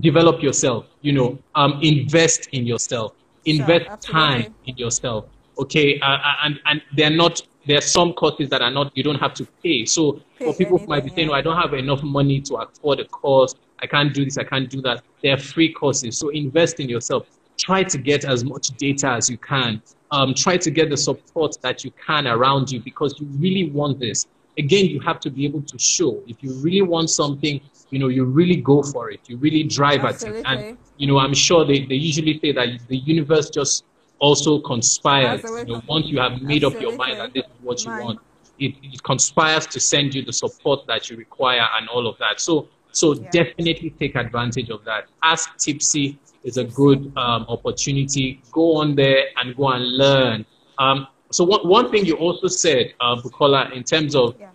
[0.00, 0.86] Develop yourself.
[1.00, 3.14] You know, um, invest in yourself.
[3.44, 5.26] Invest sure, time in yourself.
[5.58, 9.02] Okay uh, uh, and and they're not there are some courses that are not you
[9.02, 9.84] don't have to pay.
[9.84, 11.34] So pay for people anything, who might be saying yeah.
[11.34, 13.54] oh, i don't have enough money to afford a course.
[13.80, 15.02] I can't do this i can't do that.
[15.22, 16.18] There are free courses.
[16.18, 17.26] So invest in yourself.
[17.58, 19.82] Try to get as much data as you can.
[20.10, 23.98] Um, try to get the support that you can around you because you really want
[23.98, 24.26] this.
[24.58, 26.22] Again you have to be able to show.
[26.26, 29.20] If you really want something you know, you really go for it.
[29.26, 30.44] You really drive Absolutely.
[30.44, 30.68] at it.
[30.68, 33.84] And, you know, I'm sure they, they usually say that the universe just
[34.18, 35.42] also conspires.
[35.44, 36.76] You know, once you have made Absolutely.
[36.76, 38.20] up your mind that this is what you want,
[38.58, 42.40] it, it, conspires to send you the support that you require and all of that.
[42.40, 43.30] So, so yeah.
[43.30, 45.06] definitely take advantage of that.
[45.22, 48.42] Ask Tipsy is a good um, opportunity.
[48.50, 50.44] Go on there and go and learn.
[50.78, 54.50] Um, so one, one thing you also said, uh, Bukola, in terms of yeah.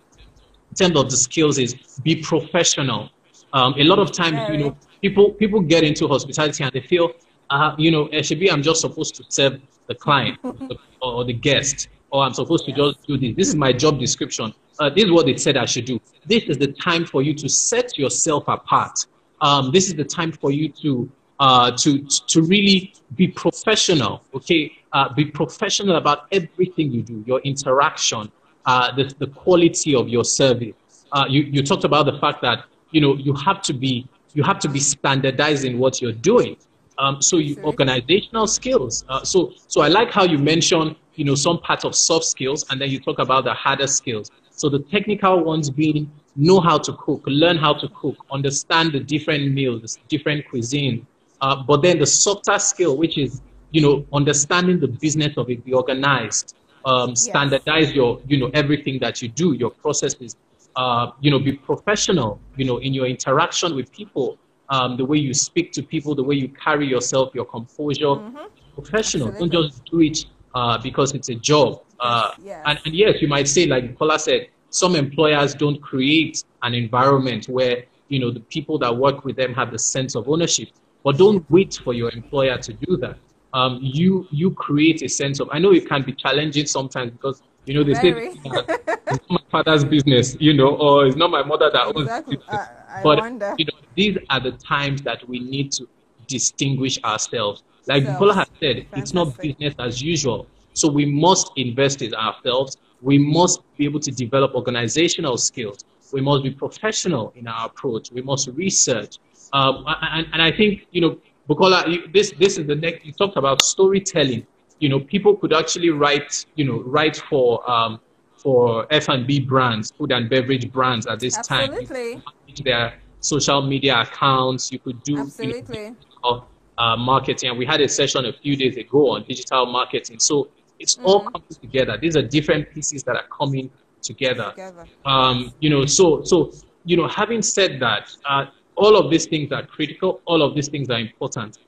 [0.72, 3.10] in terms of the skills is be professional.
[3.54, 7.14] Um, a lot of times, you know, people people get into hospitality and they feel,
[7.52, 10.40] uh, you know, it should be I'm just supposed to serve the client
[11.02, 13.36] or the guest, or I'm supposed to just do this.
[13.36, 14.54] This is my job description.
[14.80, 16.00] Uh, this is what they said I should do.
[16.26, 19.06] This is the time for you to set yourself apart.
[19.42, 24.24] Um, this is the time for you to uh, to to really be professional.
[24.34, 28.32] Okay, uh, be professional about everything you do, your interaction,
[28.66, 30.74] uh, the the quality of your service.
[31.12, 34.44] Uh, you you talked about the fact that you know, you have to be you
[34.44, 36.56] have to be standardizing what you're doing.
[36.98, 39.04] Um, so you organizational skills.
[39.10, 42.66] Uh, so so I like how you mentioned you know some parts of soft skills,
[42.70, 44.32] and then you talk about the harder skills.
[44.52, 49.00] So the technical ones being know how to cook, learn how to cook, understand the
[49.00, 51.06] different meals, different cuisine.
[51.42, 55.66] Uh, but then the softer skill, which is you know understanding the business of it,
[55.66, 57.96] be organized, um, standardize yes.
[57.96, 60.36] your you know everything that you do, your processes
[60.76, 64.38] uh, you know, be professional, you know, in your interaction with people,
[64.70, 68.38] um, the way you speak to people, the way you carry yourself, your composure, mm-hmm.
[68.74, 69.28] professional.
[69.28, 69.50] Absolutely.
[69.50, 71.82] Don't just do it uh, because it's a job.
[72.00, 72.62] Uh, yes.
[72.66, 77.48] and, and, yes, you might say, like Paula said, some employers don't create an environment
[77.48, 80.70] where, you know, the people that work with them have the sense of ownership.
[81.04, 83.18] But don't wait for your employer to do that.
[83.54, 85.48] Um, you you create a sense of.
[85.52, 88.32] I know it can be challenging sometimes because you know, they Very.
[88.32, 92.08] say it's not my father's business, you know, or it's not my mother that owns
[92.08, 92.40] exactly.
[92.50, 93.56] I, I but wonder.
[93.60, 95.88] you know, these are the times that we need to
[96.28, 97.64] distinguish ourselves.
[97.86, 98.98] Like Bukola has said, Fantastic.
[99.00, 100.48] it's not business as usual.
[100.74, 102.78] So we must invest in ourselves.
[103.02, 105.86] We must be able to develop organizational skills.
[106.12, 108.12] We must be professional in our approach.
[108.12, 109.18] We must research.
[109.52, 113.38] Um, and, and I think, you know, Bukola, this, this is the next, you talked
[113.38, 114.48] about storytelling
[114.80, 118.02] you know, people could actually write, you know, write for um,
[118.44, 122.16] for F&B brands, food and beverage brands at this Absolutely.
[122.16, 122.24] time.
[122.64, 124.72] Their social media accounts.
[124.72, 125.86] You could do Absolutely.
[125.86, 126.46] You know,
[126.78, 127.50] uh, marketing.
[127.50, 130.20] And we had a session a few days ago on digital marketing.
[130.20, 131.06] So it's mm-hmm.
[131.06, 131.98] all coming together.
[131.98, 133.72] These are different pieces that are coming
[134.02, 134.50] together.
[134.52, 134.86] together.
[135.06, 136.52] Um, you know, so so
[136.86, 140.22] you know, having said that, uh, all of these things are critical.
[140.26, 141.60] All of these things are important.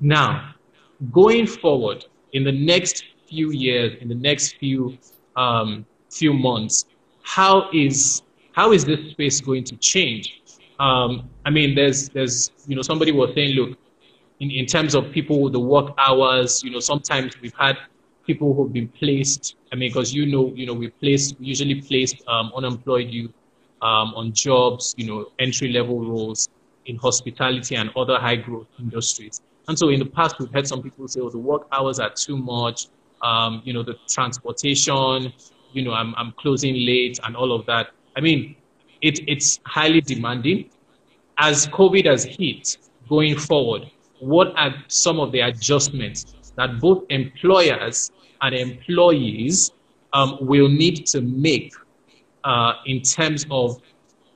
[0.00, 0.54] Now,
[1.10, 4.96] going forward, in the next few years, in the next few
[5.36, 5.86] um,
[6.18, 6.86] few months,
[7.22, 10.42] how is how is this space going to change?
[10.78, 13.78] um, I mean, there's, there's, you know, somebody was saying, look,
[14.40, 17.76] in, in terms of people, the work hours, you know, sometimes we've had
[18.26, 19.56] people who've been placed.
[19.72, 23.32] I mean, because you know, you know, we place we usually place um, unemployed youth
[23.82, 26.48] um, on jobs, you know, entry level roles
[26.86, 29.40] in hospitality and other high growth industries.
[29.68, 32.10] And so in the past, we've had some people say, "Oh, the work hours are
[32.10, 32.88] too much."
[33.22, 35.32] Um, you know, the transportation.
[35.74, 37.90] You know, I'm I'm closing late and all of that.
[38.16, 38.56] I mean,
[39.02, 40.70] it, it's highly demanding.
[41.36, 48.12] As COVID has hit, going forward, what are some of the adjustments that both employers
[48.40, 49.72] and employees
[50.12, 51.74] um, will need to make
[52.44, 53.82] uh, in terms of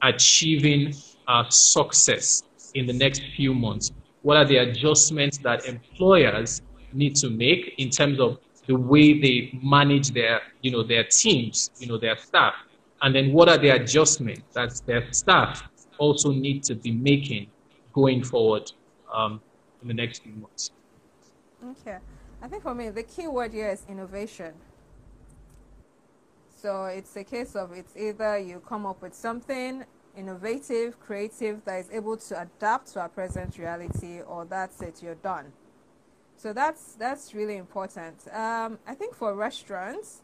[0.03, 0.93] achieving
[1.28, 2.43] uh, success
[2.74, 3.93] in the next few months?
[4.22, 6.62] What are the adjustments that employers
[6.93, 8.39] need to make in terms of
[8.69, 12.55] the way they manage their, you know, their teams, you know, their staff?
[13.03, 15.62] And then what are the adjustments that their staff
[15.99, 17.49] also need to be making
[17.93, 18.71] going forward
[19.12, 19.41] um,
[19.83, 20.71] in the next few months?
[21.71, 21.97] Okay.
[22.43, 24.53] I think for me, the key word here is innovation.
[26.61, 29.85] So it's a case of it's either you come up with something
[30.16, 35.14] innovative, creative that is able to adapt to our present reality, or that's it, you're
[35.16, 35.53] done.
[36.39, 38.14] So that's that's really important.
[38.32, 40.22] Um, I think for restaurants,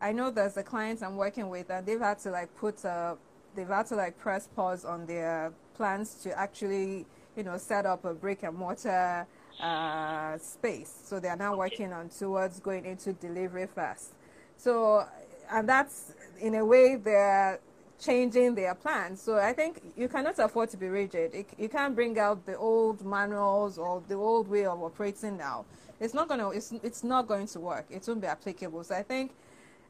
[0.00, 3.16] I know there's a client I'm working with, and they've had to like put a,
[3.54, 8.04] they've had to like press pause on their plans to actually, you know, set up
[8.04, 9.28] a brick and mortar
[9.60, 10.92] uh, space.
[11.04, 14.14] So they are now working on towards going into delivery first.
[14.56, 15.06] So,
[15.52, 17.60] and that's in a way they're
[17.98, 19.20] changing their plans.
[19.20, 21.34] So I think you cannot afford to be rigid.
[21.34, 25.64] It, you can't bring out the old manuals or the old way of operating now.
[26.00, 26.50] It's not gonna.
[26.50, 27.86] It's it's not going to work.
[27.90, 28.84] It won't be applicable.
[28.84, 29.32] So I think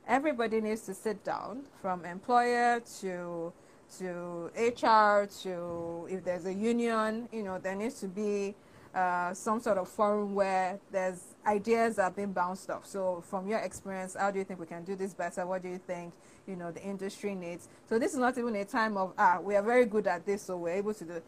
[0.07, 3.53] everybody needs to sit down, from employer to
[3.99, 7.29] to HR to if there's a union.
[7.33, 8.55] You know, there needs to be
[8.95, 12.87] uh, some sort of forum where there's ideas are being bounced off.
[12.87, 15.47] So from your experience, how do you think we can do this better?
[15.47, 16.15] What do you think,
[16.47, 17.69] you know, the industry needs?
[17.89, 20.43] So this is not even a time of, ah, we are very good at this,
[20.43, 21.23] so we're able to do.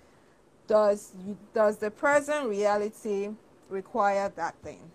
[0.67, 1.13] Does,
[1.55, 3.31] does the present reality
[3.69, 4.91] require that thing?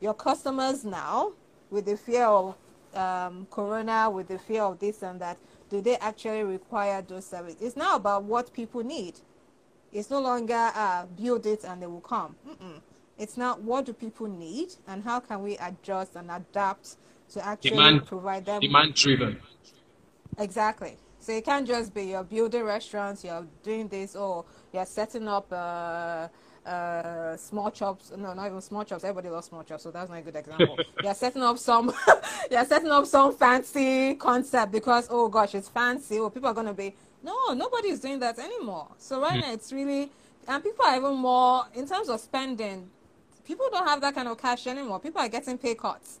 [0.00, 1.32] Your customers now,
[1.70, 2.54] with the fear of
[2.94, 5.38] um, corona, with the fear of this and that,
[5.70, 7.60] do they actually require those services?
[7.60, 9.14] It's now about what people need.
[9.92, 12.36] It's no longer uh, build it and they will come.
[12.46, 12.80] Mm-mm.
[13.18, 16.96] It's now what do people need and how can we adjust and adapt
[17.32, 18.60] to actually demand, provide them.
[18.60, 19.40] Demand driven.
[20.38, 20.96] Exactly.
[21.18, 25.50] So it can't just be you're building restaurants, you're doing this, or you're setting up
[25.50, 26.28] uh,
[26.64, 28.12] uh, small chops.
[28.16, 29.02] No, not even small chops.
[29.02, 30.78] Everybody loves small chops, so that's not a good example.
[31.02, 31.92] you're setting up some,
[32.50, 36.18] you're setting up some fancy concept because oh gosh, it's fancy.
[36.18, 38.88] Or people are gonna be no, nobody is doing that anymore.
[38.98, 39.40] So right mm.
[39.40, 40.10] now it's really,
[40.46, 42.88] and people are even more in terms of spending.
[43.46, 44.98] People don't have that kind of cash anymore.
[45.00, 46.20] People are getting pay cuts.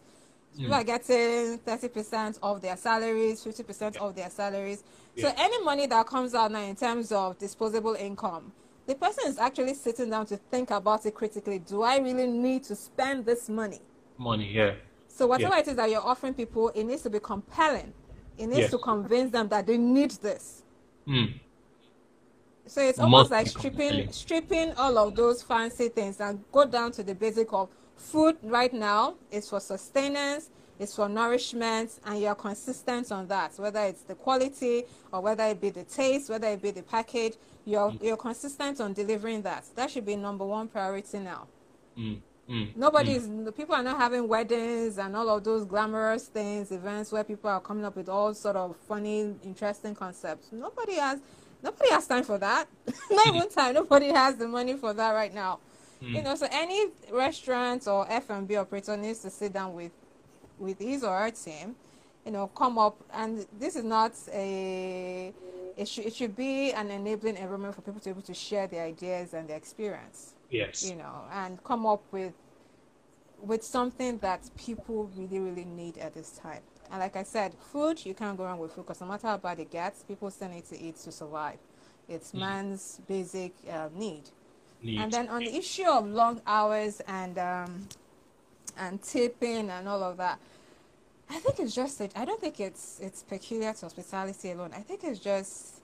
[0.54, 0.58] Mm.
[0.58, 4.84] People are getting thirty percent of their salaries, fifty percent of their salaries.
[5.14, 5.28] Yeah.
[5.28, 8.52] So any money that comes out now in terms of disposable income,
[8.86, 11.58] the person is actually sitting down to think about it critically.
[11.58, 13.80] Do I really need to spend this money?
[14.16, 14.74] Money, yeah.
[15.08, 15.60] So whatever yeah.
[15.60, 17.92] it is that you're offering people, it needs to be compelling.
[18.38, 18.70] It needs yes.
[18.70, 20.62] to convince them that they need this.
[21.08, 21.40] Mm.
[22.66, 27.02] So it's almost like stripping stripping all of those fancy things and go down to
[27.02, 33.10] the basic of food right now is for sustenance, it's for nourishment, and you're consistent
[33.10, 36.70] on that, whether it's the quality or whether it be the taste, whether it be
[36.70, 38.02] the package, you're mm.
[38.02, 39.64] you're consistent on delivering that.
[39.74, 41.46] That should be number one priority now.
[41.96, 42.20] Mm.
[42.48, 43.56] Mm, Nobody mm.
[43.56, 47.60] People are not having weddings and all of those glamorous things, events where people are
[47.60, 50.48] coming up with all sort of funny, interesting concepts.
[50.52, 51.20] Nobody has.
[51.62, 52.68] Nobody has time for that.
[53.10, 53.74] not even time.
[53.74, 55.58] Nobody has the money for that right now.
[56.02, 56.14] Mm.
[56.16, 59.92] You know, so any restaurant or F and B operator needs to sit down with,
[60.58, 61.74] with his or her team.
[62.24, 65.32] You know, come up and this is not a.
[65.76, 68.66] It should, it should be an enabling environment for people to be able to share
[68.66, 70.34] their ideas and their experience.
[70.50, 70.88] Yes.
[70.88, 72.32] You know, and come up with
[73.40, 76.62] with something that people really, really need at this time.
[76.90, 79.36] And like I said, food, you can't go wrong with food because no matter how
[79.36, 81.58] bad it gets, people still need to eat to survive.
[82.08, 82.40] It's mm.
[82.40, 84.22] man's basic uh, need.
[84.82, 85.00] need.
[85.00, 87.88] And then on the issue of long hours and um,
[88.78, 90.38] and tipping and all of that,
[91.28, 94.72] I think it's just that I don't think it's it's peculiar to hospitality alone.
[94.74, 95.82] I think it's just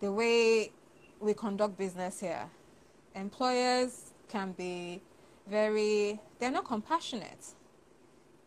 [0.00, 0.70] the way
[1.20, 2.50] we conduct business here
[3.14, 5.00] employers can be
[5.48, 7.46] very, they're not compassionate.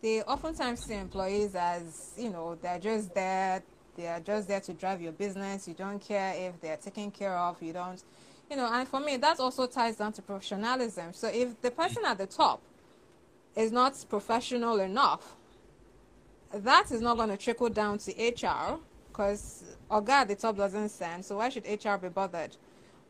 [0.02, 3.64] They oftentimes see employees as, you know, they're just there,
[3.98, 5.68] they are just there to drive your business.
[5.68, 7.62] You don't care if they're taken care of.
[7.62, 8.02] You don't,
[8.50, 8.72] you know.
[8.72, 11.14] And for me, that also ties down to professionalism.
[11.14, 12.62] So if the person at the top
[13.56, 15.36] is not professional enough,
[16.54, 18.80] that is not going to trickle down to HR
[19.10, 21.26] because Oga at the top doesn't send.
[21.26, 22.56] So why should HR be bothered?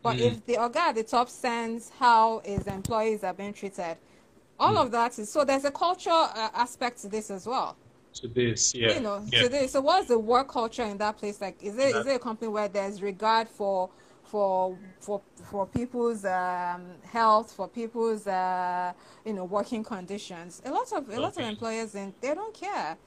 [0.01, 0.21] But mm.
[0.21, 3.97] if the Oga at the top sends how his employees are being treated,
[4.59, 4.81] all mm.
[4.81, 7.75] of that is so there's a culture uh, aspect to this as well
[8.13, 9.43] to this yeah you know yeah.
[9.43, 12.15] to this so what's the work culture in that place like is it is it
[12.15, 13.89] a company where there's regard for
[14.23, 18.91] for for for people's um, health for people's uh,
[19.25, 21.17] you know working conditions a lot of a okay.
[21.17, 22.97] lot of employers and they don't care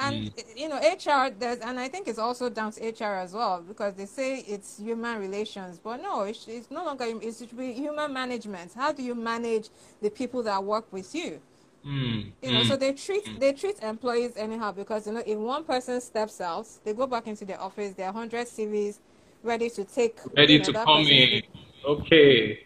[0.00, 0.44] and mm.
[0.56, 3.94] you know hr there's and i think it's also down to hr as well because
[3.94, 8.12] they say it's human relations but no it's, it's no longer it should be human
[8.12, 9.68] management how do you manage
[10.00, 11.40] the people that work with you
[11.86, 12.30] mm.
[12.42, 12.68] you know mm.
[12.68, 16.66] so they treat they treat employees anyhow because you know if one person steps out
[16.84, 18.98] they go back into their office there are 100 cvs
[19.42, 21.42] ready to take ready you know, to come in
[21.86, 22.60] okay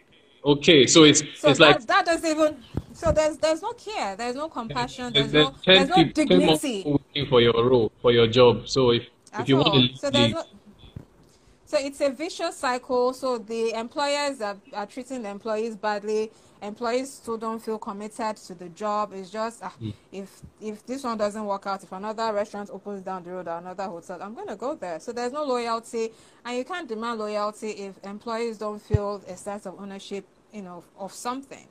[0.45, 2.57] okay so it's so it's that, like that doesn't even
[2.95, 7.41] so there's there's no care, there's no compassion, there's, there's no there's no dignity for
[7.41, 8.69] your role, for your job.
[8.69, 9.71] So if At if you all.
[9.71, 10.45] want to so leave, no,
[11.67, 13.13] so it's a vicious cycle.
[13.13, 16.31] So the employers are, are treating the employees badly.
[16.63, 19.11] Employees still don't feel committed to the job.
[19.13, 19.93] It's just ah, mm.
[20.13, 23.59] if if this one doesn't work out, if another restaurant opens down the road or
[23.59, 25.01] another hotel, I'm going to go there.
[25.01, 26.11] So there's no loyalty,
[26.45, 30.85] and you can't demand loyalty if employees don't feel a sense of ownership, you know,
[30.97, 31.67] of something.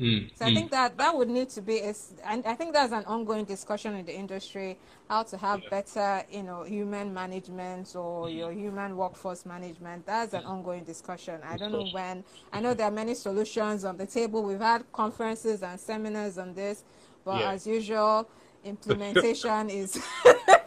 [0.00, 0.54] Mm, so I mm.
[0.54, 1.82] think that that would need to be,
[2.24, 4.78] and I think that's an ongoing discussion in the industry,
[5.10, 5.68] how to have yeah.
[5.68, 8.36] better, you know, human management or mm.
[8.36, 10.06] your human workforce management.
[10.06, 11.40] That's an ongoing discussion.
[11.44, 12.24] I don't know when.
[12.50, 14.42] I know there are many solutions on the table.
[14.42, 16.82] We've had conferences and seminars on this,
[17.22, 17.52] but yeah.
[17.52, 18.26] as usual,
[18.64, 20.02] implementation is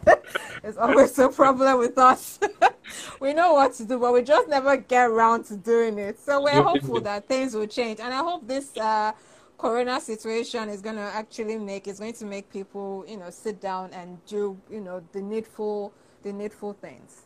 [0.63, 2.39] is always a problem with us.
[3.19, 6.19] we know what to do, but we just never get around to doing it.
[6.19, 9.11] So we're hopeful that things will change, and I hope this uh,
[9.57, 13.61] Corona situation is going to actually make it's going to make people, you know, sit
[13.61, 17.23] down and do, you know, the needful, the needful things.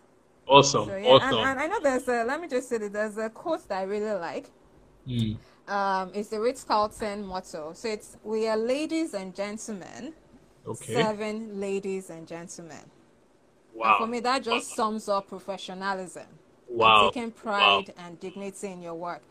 [0.48, 1.40] Awesome, so, yeah, awesome.
[1.40, 2.24] And, and, I know there's a.
[2.24, 4.50] Let me just say that there's a quote that I really like.
[5.08, 5.38] Mm.
[5.68, 7.74] Um, it's the Ritz Carlton motto.
[7.74, 10.14] So it's we are ladies and gentlemen.
[10.66, 10.94] Okay.
[10.94, 12.84] Seven ladies and gentlemen.
[13.78, 13.98] Wow.
[13.98, 14.76] And for me, that just wow.
[14.76, 16.26] sums up professionalism.
[16.70, 17.10] Wow.
[17.10, 18.06] taking pride wow.
[18.06, 19.22] and dignity in your work.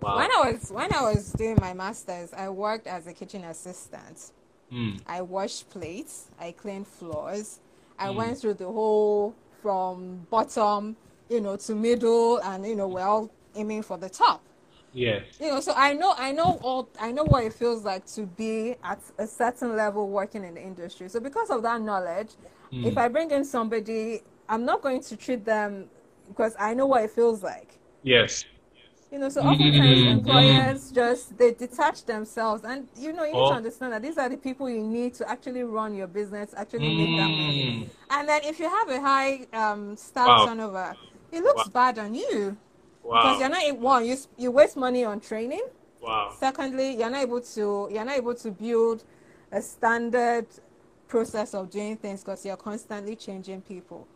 [0.00, 0.16] Wow.
[0.16, 4.32] When I was when I was doing my masters, I worked as a kitchen assistant.
[4.70, 5.00] Mm.
[5.06, 6.26] I washed plates.
[6.38, 7.60] I cleaned floors.
[7.98, 8.16] I mm.
[8.16, 10.96] went through the whole from bottom,
[11.30, 14.42] you know, to middle, and you know, we're all aiming for the top.
[14.92, 15.24] Yes.
[15.40, 18.22] You know, so I know I know all I know what it feels like to
[18.22, 21.08] be at a certain level working in the industry.
[21.08, 22.30] So because of that knowledge,
[22.72, 22.86] Mm.
[22.86, 25.86] If I bring in somebody, I'm not going to treat them
[26.28, 27.78] because I know what it feels like.
[28.02, 28.44] Yes.
[29.10, 30.18] You know, so oftentimes mm-hmm.
[30.18, 33.50] employers just they detach themselves, and you know you need oh.
[33.50, 36.88] to understand that these are the people you need to actually run your business, actually
[36.88, 36.98] mm.
[36.98, 37.88] make that money.
[37.88, 38.18] Mm.
[38.18, 40.46] And then if you have a high um, staff wow.
[40.46, 40.94] turnover,
[41.30, 41.72] it looks wow.
[41.72, 42.56] bad on you
[43.04, 43.22] wow.
[43.22, 45.64] because you're not in one you you waste money on training.
[46.02, 46.34] Wow.
[46.38, 49.04] Secondly, you're not able to you're not able to build
[49.52, 50.46] a standard
[51.08, 54.06] process of doing things because you're constantly changing people.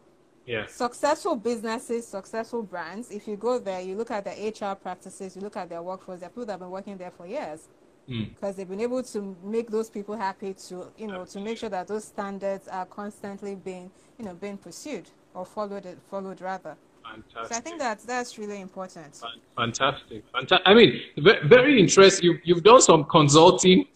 [0.47, 0.67] Yeah.
[0.67, 5.43] Successful businesses, successful brands, if you go there, you look at their HR practices, you
[5.43, 7.69] look at their workforce, there are people that have been working there for years.
[8.09, 8.31] Mm.
[8.31, 11.69] Because they've been able to make those people happy to, you know, to make sure
[11.69, 16.77] that those standards are constantly being, you know, being pursued or followed, followed rather.
[17.05, 17.53] Fantastic.
[17.53, 19.21] So I think that that's really important.
[19.57, 20.25] Fantastic.
[20.33, 20.67] Fantastic.
[20.67, 21.01] I mean,
[21.45, 22.25] very interesting.
[22.25, 23.87] You, you've done some consulting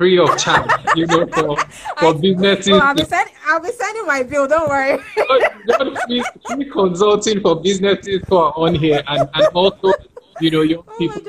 [0.00, 1.56] free of charge, you know, for,
[1.98, 2.68] for businesses.
[2.70, 4.96] Oh, I'll, be send, I'll be sending my bill, don't worry.
[6.06, 9.92] free, free consulting for businesses who are on here and, and also,
[10.40, 11.20] you know, your oh people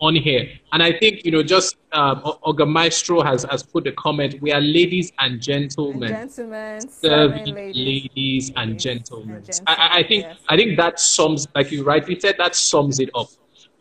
[0.00, 0.48] on here.
[0.72, 4.42] And I think, you know, just um, Oga Maestro has, has put a comment.
[4.42, 6.12] We are ladies and gentlemen.
[6.12, 7.76] And gentlemen, serving ladies.
[7.76, 9.36] ladies and gentlemen.
[9.36, 9.64] And gentlemen.
[9.68, 10.38] I, I think yes.
[10.48, 13.28] I think that sums, like you rightly said, that sums it up.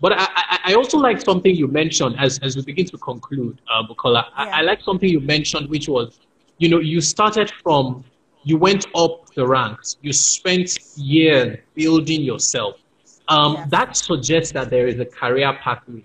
[0.03, 3.61] But I, I, I, also like something you mentioned as, as we begin to conclude,
[3.73, 4.25] uh, Bukola.
[4.25, 4.31] Yeah.
[4.35, 6.19] I, I like something you mentioned, which was,
[6.57, 8.03] you know, you started from,
[8.43, 12.75] you went up the ranks, you spent years building yourself.
[13.29, 13.69] Um, yes.
[13.69, 16.03] That suggests that there is a career pathway,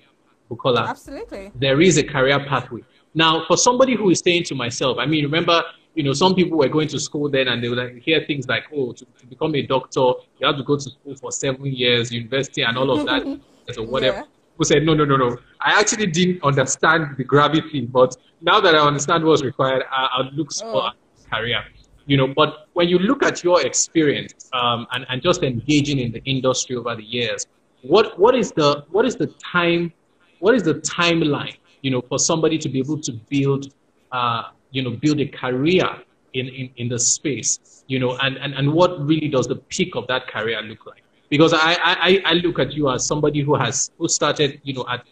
[0.49, 0.87] Bukola.
[0.87, 1.51] Absolutely.
[1.57, 2.83] There is a career pathway.
[3.15, 6.59] Now, for somebody who is saying to myself, I mean, remember, you know, some people
[6.59, 9.55] were going to school then and they would like, hear things like, oh, to, become
[9.55, 13.07] a doctor, you have to go to school for seven years, university, and all of
[13.07, 13.23] that.
[13.79, 14.19] or whatever.
[14.19, 14.25] Yeah.
[14.57, 15.37] Who said, no, no, no, no.
[15.61, 20.33] I actually didn't understand the gravity, but now that I understand what's required, I, will
[20.33, 20.91] look for oh.
[20.91, 20.95] a
[21.31, 21.63] career.
[22.07, 26.11] you know, but when you look at your experience um, and, and just engaging in
[26.11, 27.47] the industry over the years,
[27.83, 29.93] what, what is the what is the time
[30.41, 33.73] what is the timeline you know for somebody to be able to build
[34.13, 35.89] uh, you know build a career
[36.35, 39.95] in, in, in the space you know and, and, and what really does the peak
[39.97, 43.55] of that career look like because I, I, I look at you as somebody who
[43.55, 45.05] has who started you know at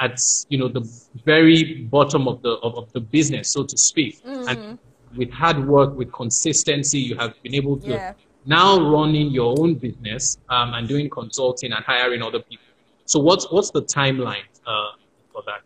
[0.00, 0.88] at you know the
[1.24, 4.48] very bottom of the of, of the business so to speak mm-hmm.
[4.48, 4.78] and
[5.16, 8.14] with hard work with consistency you have been able to yeah
[8.46, 12.64] now running your own business um, and doing consulting and hiring other people.
[13.04, 14.92] So what's what's the timeline uh,
[15.32, 15.60] for that?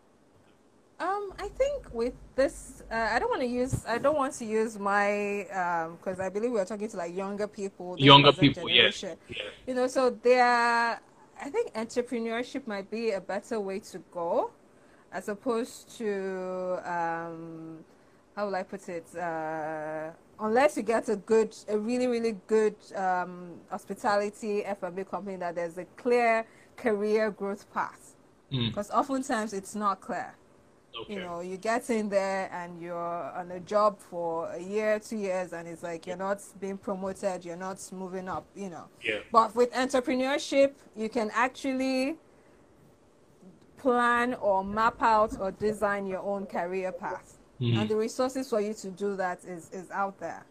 [1.96, 5.46] With this, uh, I don't want to use I don't want to use my
[5.96, 7.96] because um, I believe we are talking to like younger people.
[7.98, 9.02] Younger people, yes.
[9.02, 9.14] Yeah.
[9.66, 11.00] You know, so there.
[11.38, 14.50] I think entrepreneurship might be a better way to go,
[15.12, 17.78] as opposed to um,
[18.36, 19.06] how will I put it?
[19.16, 25.54] Uh, unless you get a good, a really, really good um, hospitality F&B company that
[25.54, 26.44] there's a clear
[26.76, 28.14] career growth path.
[28.50, 28.98] Because mm.
[28.98, 30.34] oftentimes it's not clear.
[31.02, 31.14] Okay.
[31.14, 35.18] You know, you get in there and you're on a job for a year, two
[35.18, 38.84] years, and it's like you're not being promoted, you're not moving up, you know.
[39.02, 39.18] Yeah.
[39.30, 42.16] But with entrepreneurship, you can actually
[43.76, 47.38] plan or map out or design your own career path.
[47.60, 47.80] Mm.
[47.80, 50.44] And the resources for you to do that is, is out there.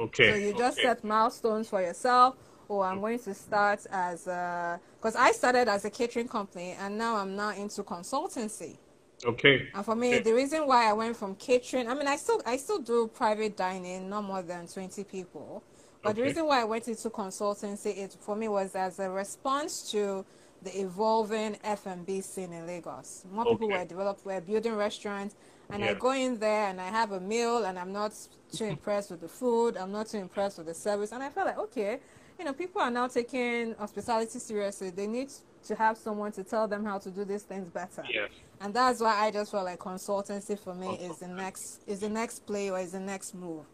[0.00, 0.30] Okay.
[0.30, 0.88] So you just okay.
[0.88, 2.36] set milestones for yourself.
[2.68, 7.16] Oh, I'm going to start as because I started as a catering company and now
[7.16, 8.78] I'm now into consultancy.
[9.24, 9.68] Okay.
[9.74, 10.22] And for me, okay.
[10.22, 13.56] the reason why I went from catering, I mean, I still I still do private
[13.56, 15.62] dining, not more than 20 people.
[16.02, 16.20] But okay.
[16.20, 20.24] the reason why I went into consultancy, it for me was as a response to
[20.62, 23.24] the evolving F&B scene in Lagos.
[23.30, 25.34] More people were developed, were building restaurants,
[25.70, 25.90] and yeah.
[25.90, 28.14] I go in there and I have a meal and I'm not
[28.52, 31.46] too impressed with the food, I'm not too impressed with the service, and I felt
[31.46, 32.00] like, okay,
[32.38, 34.90] you know, people are now taking hospitality seriously.
[34.90, 35.30] They need
[35.66, 38.04] to have someone to tell them how to do these things better.
[38.10, 38.26] Yeah.
[38.60, 42.08] And that's why I just felt like consultancy for me is the next is the
[42.08, 43.64] next play or is the next move.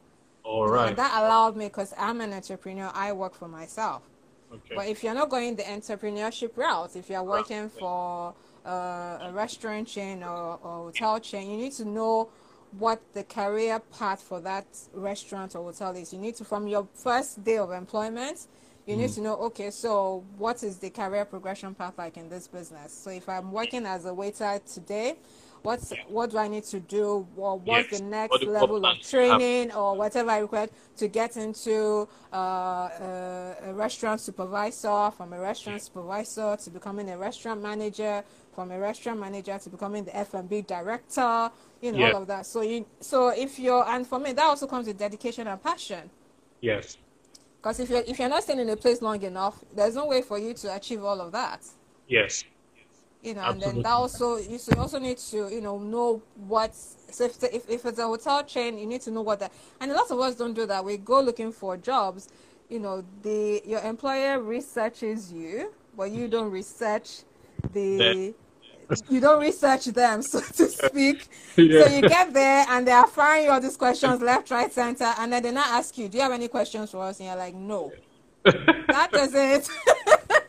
[0.43, 0.89] All right.
[0.89, 2.91] And that allowed me because I'm an entrepreneur.
[2.95, 4.03] I work for myself.
[4.53, 4.75] Okay.
[4.75, 8.35] But if you're not going the entrepreneurship route, if you're working for
[8.67, 12.31] uh, a restaurant chain or, or hotel chain, you need to know
[12.79, 16.13] what the career path for that restaurant or hotel is.
[16.13, 18.47] You need to, from your first day of employment,
[18.87, 18.99] you mm.
[18.99, 22.93] need to know, okay, so what is the career progression path like in this business?
[22.93, 25.17] So if I'm working as a waiter today,
[25.63, 28.01] what's what do I need to do or what's yes.
[28.01, 33.57] the next what level of training or whatever I require to get into uh, a,
[33.65, 38.25] a, restaurant supervisor from a restaurant supervisor to becoming a restaurant manager
[38.55, 41.51] from a restaurant manager to becoming the F&B director
[41.81, 42.11] you know yeah.
[42.13, 44.99] all of that so you so if you're and for me that also comes with
[44.99, 46.11] dedication and passion
[46.61, 46.97] yes
[47.61, 50.23] because if you're if you're not staying in a place long enough there's no way
[50.23, 51.61] for you to achieve all of that
[52.09, 52.45] yes
[53.23, 53.69] you know, Absolutely.
[53.69, 57.69] and then that also you also need to you know know what so if, if
[57.69, 59.53] if it's a hotel chain, you need to know what that.
[59.81, 60.85] And a lot of us don't do that.
[60.85, 62.29] We go looking for jobs.
[62.69, 67.25] You know, the your employer researches you, but you don't research
[67.73, 68.35] the.
[69.09, 71.29] You don't research them, so to speak.
[71.57, 71.85] Yeah.
[71.85, 75.13] So you get there and they are firing you all these questions left, right, center,
[75.19, 77.37] and then they not ask you, "Do you have any questions for us?" And you're
[77.37, 77.93] like, "No."
[78.45, 79.69] that doesn't.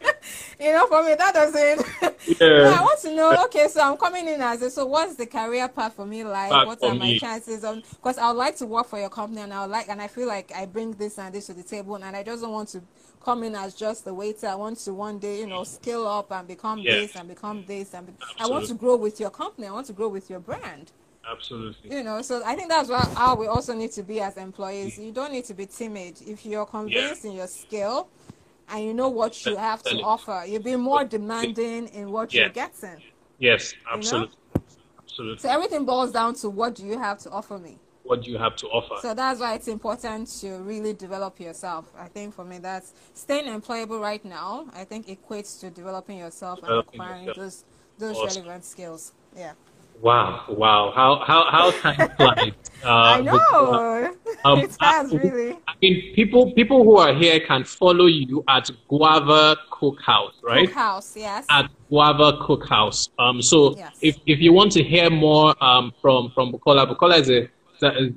[0.60, 1.86] you know, for me, that doesn't.
[2.40, 2.76] Yeah.
[2.78, 3.46] I want to know.
[3.46, 4.70] Okay, so I'm coming in as a.
[4.70, 6.52] So, what's the career path for me like?
[6.52, 7.20] Path what are my me.
[7.20, 7.82] chances of?
[7.90, 10.08] Because I would like to work for your company, and I would like, and I
[10.08, 12.70] feel like I bring this and this to the table, and I just don't want
[12.70, 12.82] to
[13.24, 14.48] come in as just a waiter.
[14.48, 17.08] I want to one day, you know, scale up and become yes.
[17.08, 19.68] this and become this, and be, I want to grow with your company.
[19.68, 20.92] I want to grow with your brand.
[21.30, 21.96] Absolutely.
[21.96, 24.98] You know, so I think that's what how we also need to be as employees.
[24.98, 25.06] Mm.
[25.06, 26.22] You don't need to be timid.
[26.26, 27.32] If you're convinced yeah.
[27.32, 28.10] in your skill,
[28.72, 30.44] and you know what you have to offer.
[30.48, 33.02] You'll be more demanding in what you're getting.
[33.38, 34.36] Yes, absolutely.
[34.56, 34.62] You know?
[35.04, 35.40] Absolutely.
[35.40, 37.78] So everything boils down to what do you have to offer me?
[38.04, 38.96] What do you have to offer?
[39.02, 41.92] So that's why it's important to really develop yourself.
[41.98, 44.68] I think for me, that's staying employable right now.
[44.74, 47.38] I think equates to developing yourself developing and acquiring yourself.
[47.38, 47.66] those
[47.98, 48.44] those awesome.
[48.44, 49.14] relevant skills.
[49.36, 49.54] Yeah.
[50.02, 50.92] Wow, wow.
[50.96, 52.54] How how how time flies.
[52.84, 54.16] Uh, I know.
[54.44, 55.54] um, it has really.
[55.68, 60.68] I mean, people people who are here can follow you at Guava Cookhouse, right?
[60.68, 61.46] Cookhouse, yes.
[61.52, 63.10] At Guava Cookhouse.
[63.20, 64.00] Um, so yes.
[64.02, 67.50] if if you want to hear more um from from Bukola, Bukola is a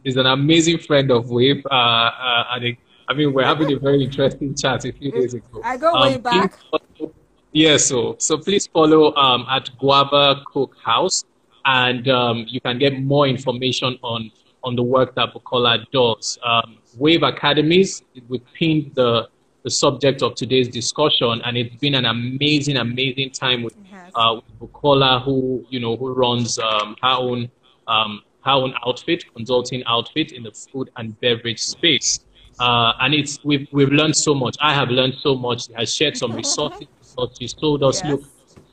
[0.04, 1.64] is an amazing friend of Wave.
[1.70, 2.78] Uh, uh, I think.
[3.06, 5.60] I mean, we're having a very interesting chat a few days ago.
[5.62, 6.54] I go um, way back.
[6.98, 7.10] Yes,
[7.52, 11.24] yeah, so so please follow um at Guava Cookhouse
[11.66, 14.30] and um, you can get more information on
[14.62, 16.38] on the work that Bukola does.
[16.42, 18.02] Um, Wave Academies.
[18.28, 19.28] We pinned the
[19.62, 23.74] the subject of today's discussion, and it's been an amazing, amazing time with,
[24.14, 27.50] uh, with Bukola, who you know who runs um, her own
[27.88, 32.20] um, her own outfit, consulting outfit in the food and beverage space.
[32.60, 34.56] Uh, and it's we've we've learned so much.
[34.60, 35.68] I have learned so much.
[35.68, 36.86] He has shared some resources.
[37.38, 38.10] She's told us, yes.
[38.10, 38.22] look,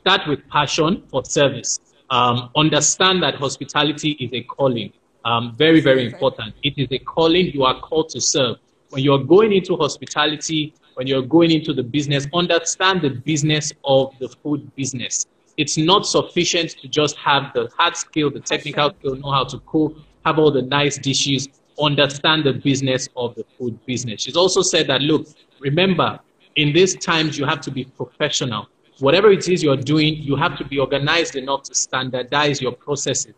[0.00, 1.78] start with passion for service.
[2.12, 4.92] Um, understand that hospitality is a calling.
[5.24, 6.54] Um, very, very important.
[6.62, 7.46] It is a calling.
[7.46, 8.58] You are called to serve.
[8.90, 14.12] When you're going into hospitality, when you're going into the business, understand the business of
[14.18, 15.24] the food business.
[15.56, 19.58] It's not sufficient to just have the hard skill, the technical skill, know how to
[19.60, 19.96] cook,
[20.26, 21.48] have all the nice dishes,
[21.80, 24.20] understand the business of the food business.
[24.20, 25.28] She's also said that, look,
[25.60, 26.20] remember,
[26.56, 28.68] in these times, you have to be professional.
[28.98, 33.34] Whatever it is you're doing, you have to be organized enough to standardize your processes.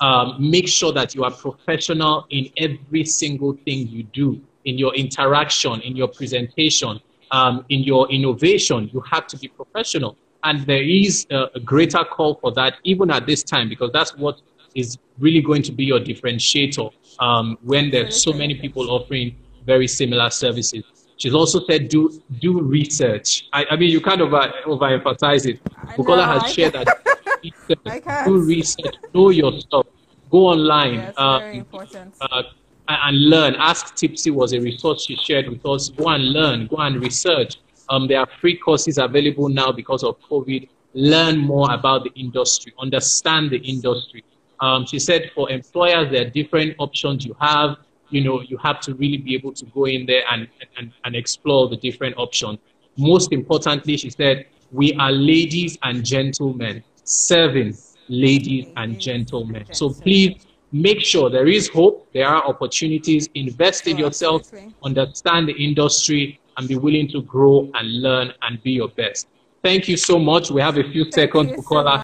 [0.00, 4.94] Um, make sure that you are professional in every single thing you do in your
[4.94, 7.00] interaction, in your presentation,
[7.30, 10.16] um, in your innovation, you have to be professional.
[10.44, 14.14] And there is a, a greater call for that even at this time because that's
[14.16, 14.40] what
[14.74, 19.88] is really going to be your differentiator um, when there's so many people offering very
[19.88, 20.84] similar services.
[21.18, 23.48] She's also said do do research.
[23.52, 25.62] I, I mean, you kind of over, overemphasize it.
[25.96, 29.86] Bukola has I shared that do research, know your stuff,
[30.30, 30.94] go online.
[30.94, 32.14] Yes, uh, very important.
[32.20, 32.42] Uh,
[32.88, 33.54] and learn.
[33.56, 35.90] Ask Tipsy was a resource she shared with us.
[35.90, 37.56] Go and learn, go and research.
[37.90, 40.68] Um, there are free courses available now because of COVID.
[40.94, 44.24] Learn more about the industry, understand the industry.
[44.60, 47.76] Um, she said for employers, there are different options you have.
[48.10, 51.16] You know, you have to really be able to go in there and, and, and
[51.16, 52.58] explore the different options.
[52.96, 57.76] Most importantly, she said, we are ladies and gentlemen, serving
[58.08, 59.64] ladies and gentlemen.
[59.72, 64.50] So please make sure there is hope, there are opportunities, invest in yourself,
[64.82, 69.28] understand the industry, and be willing to grow and learn and be your best.
[69.62, 70.50] Thank you so much.
[70.50, 71.96] We have a few Thank seconds, Bukola.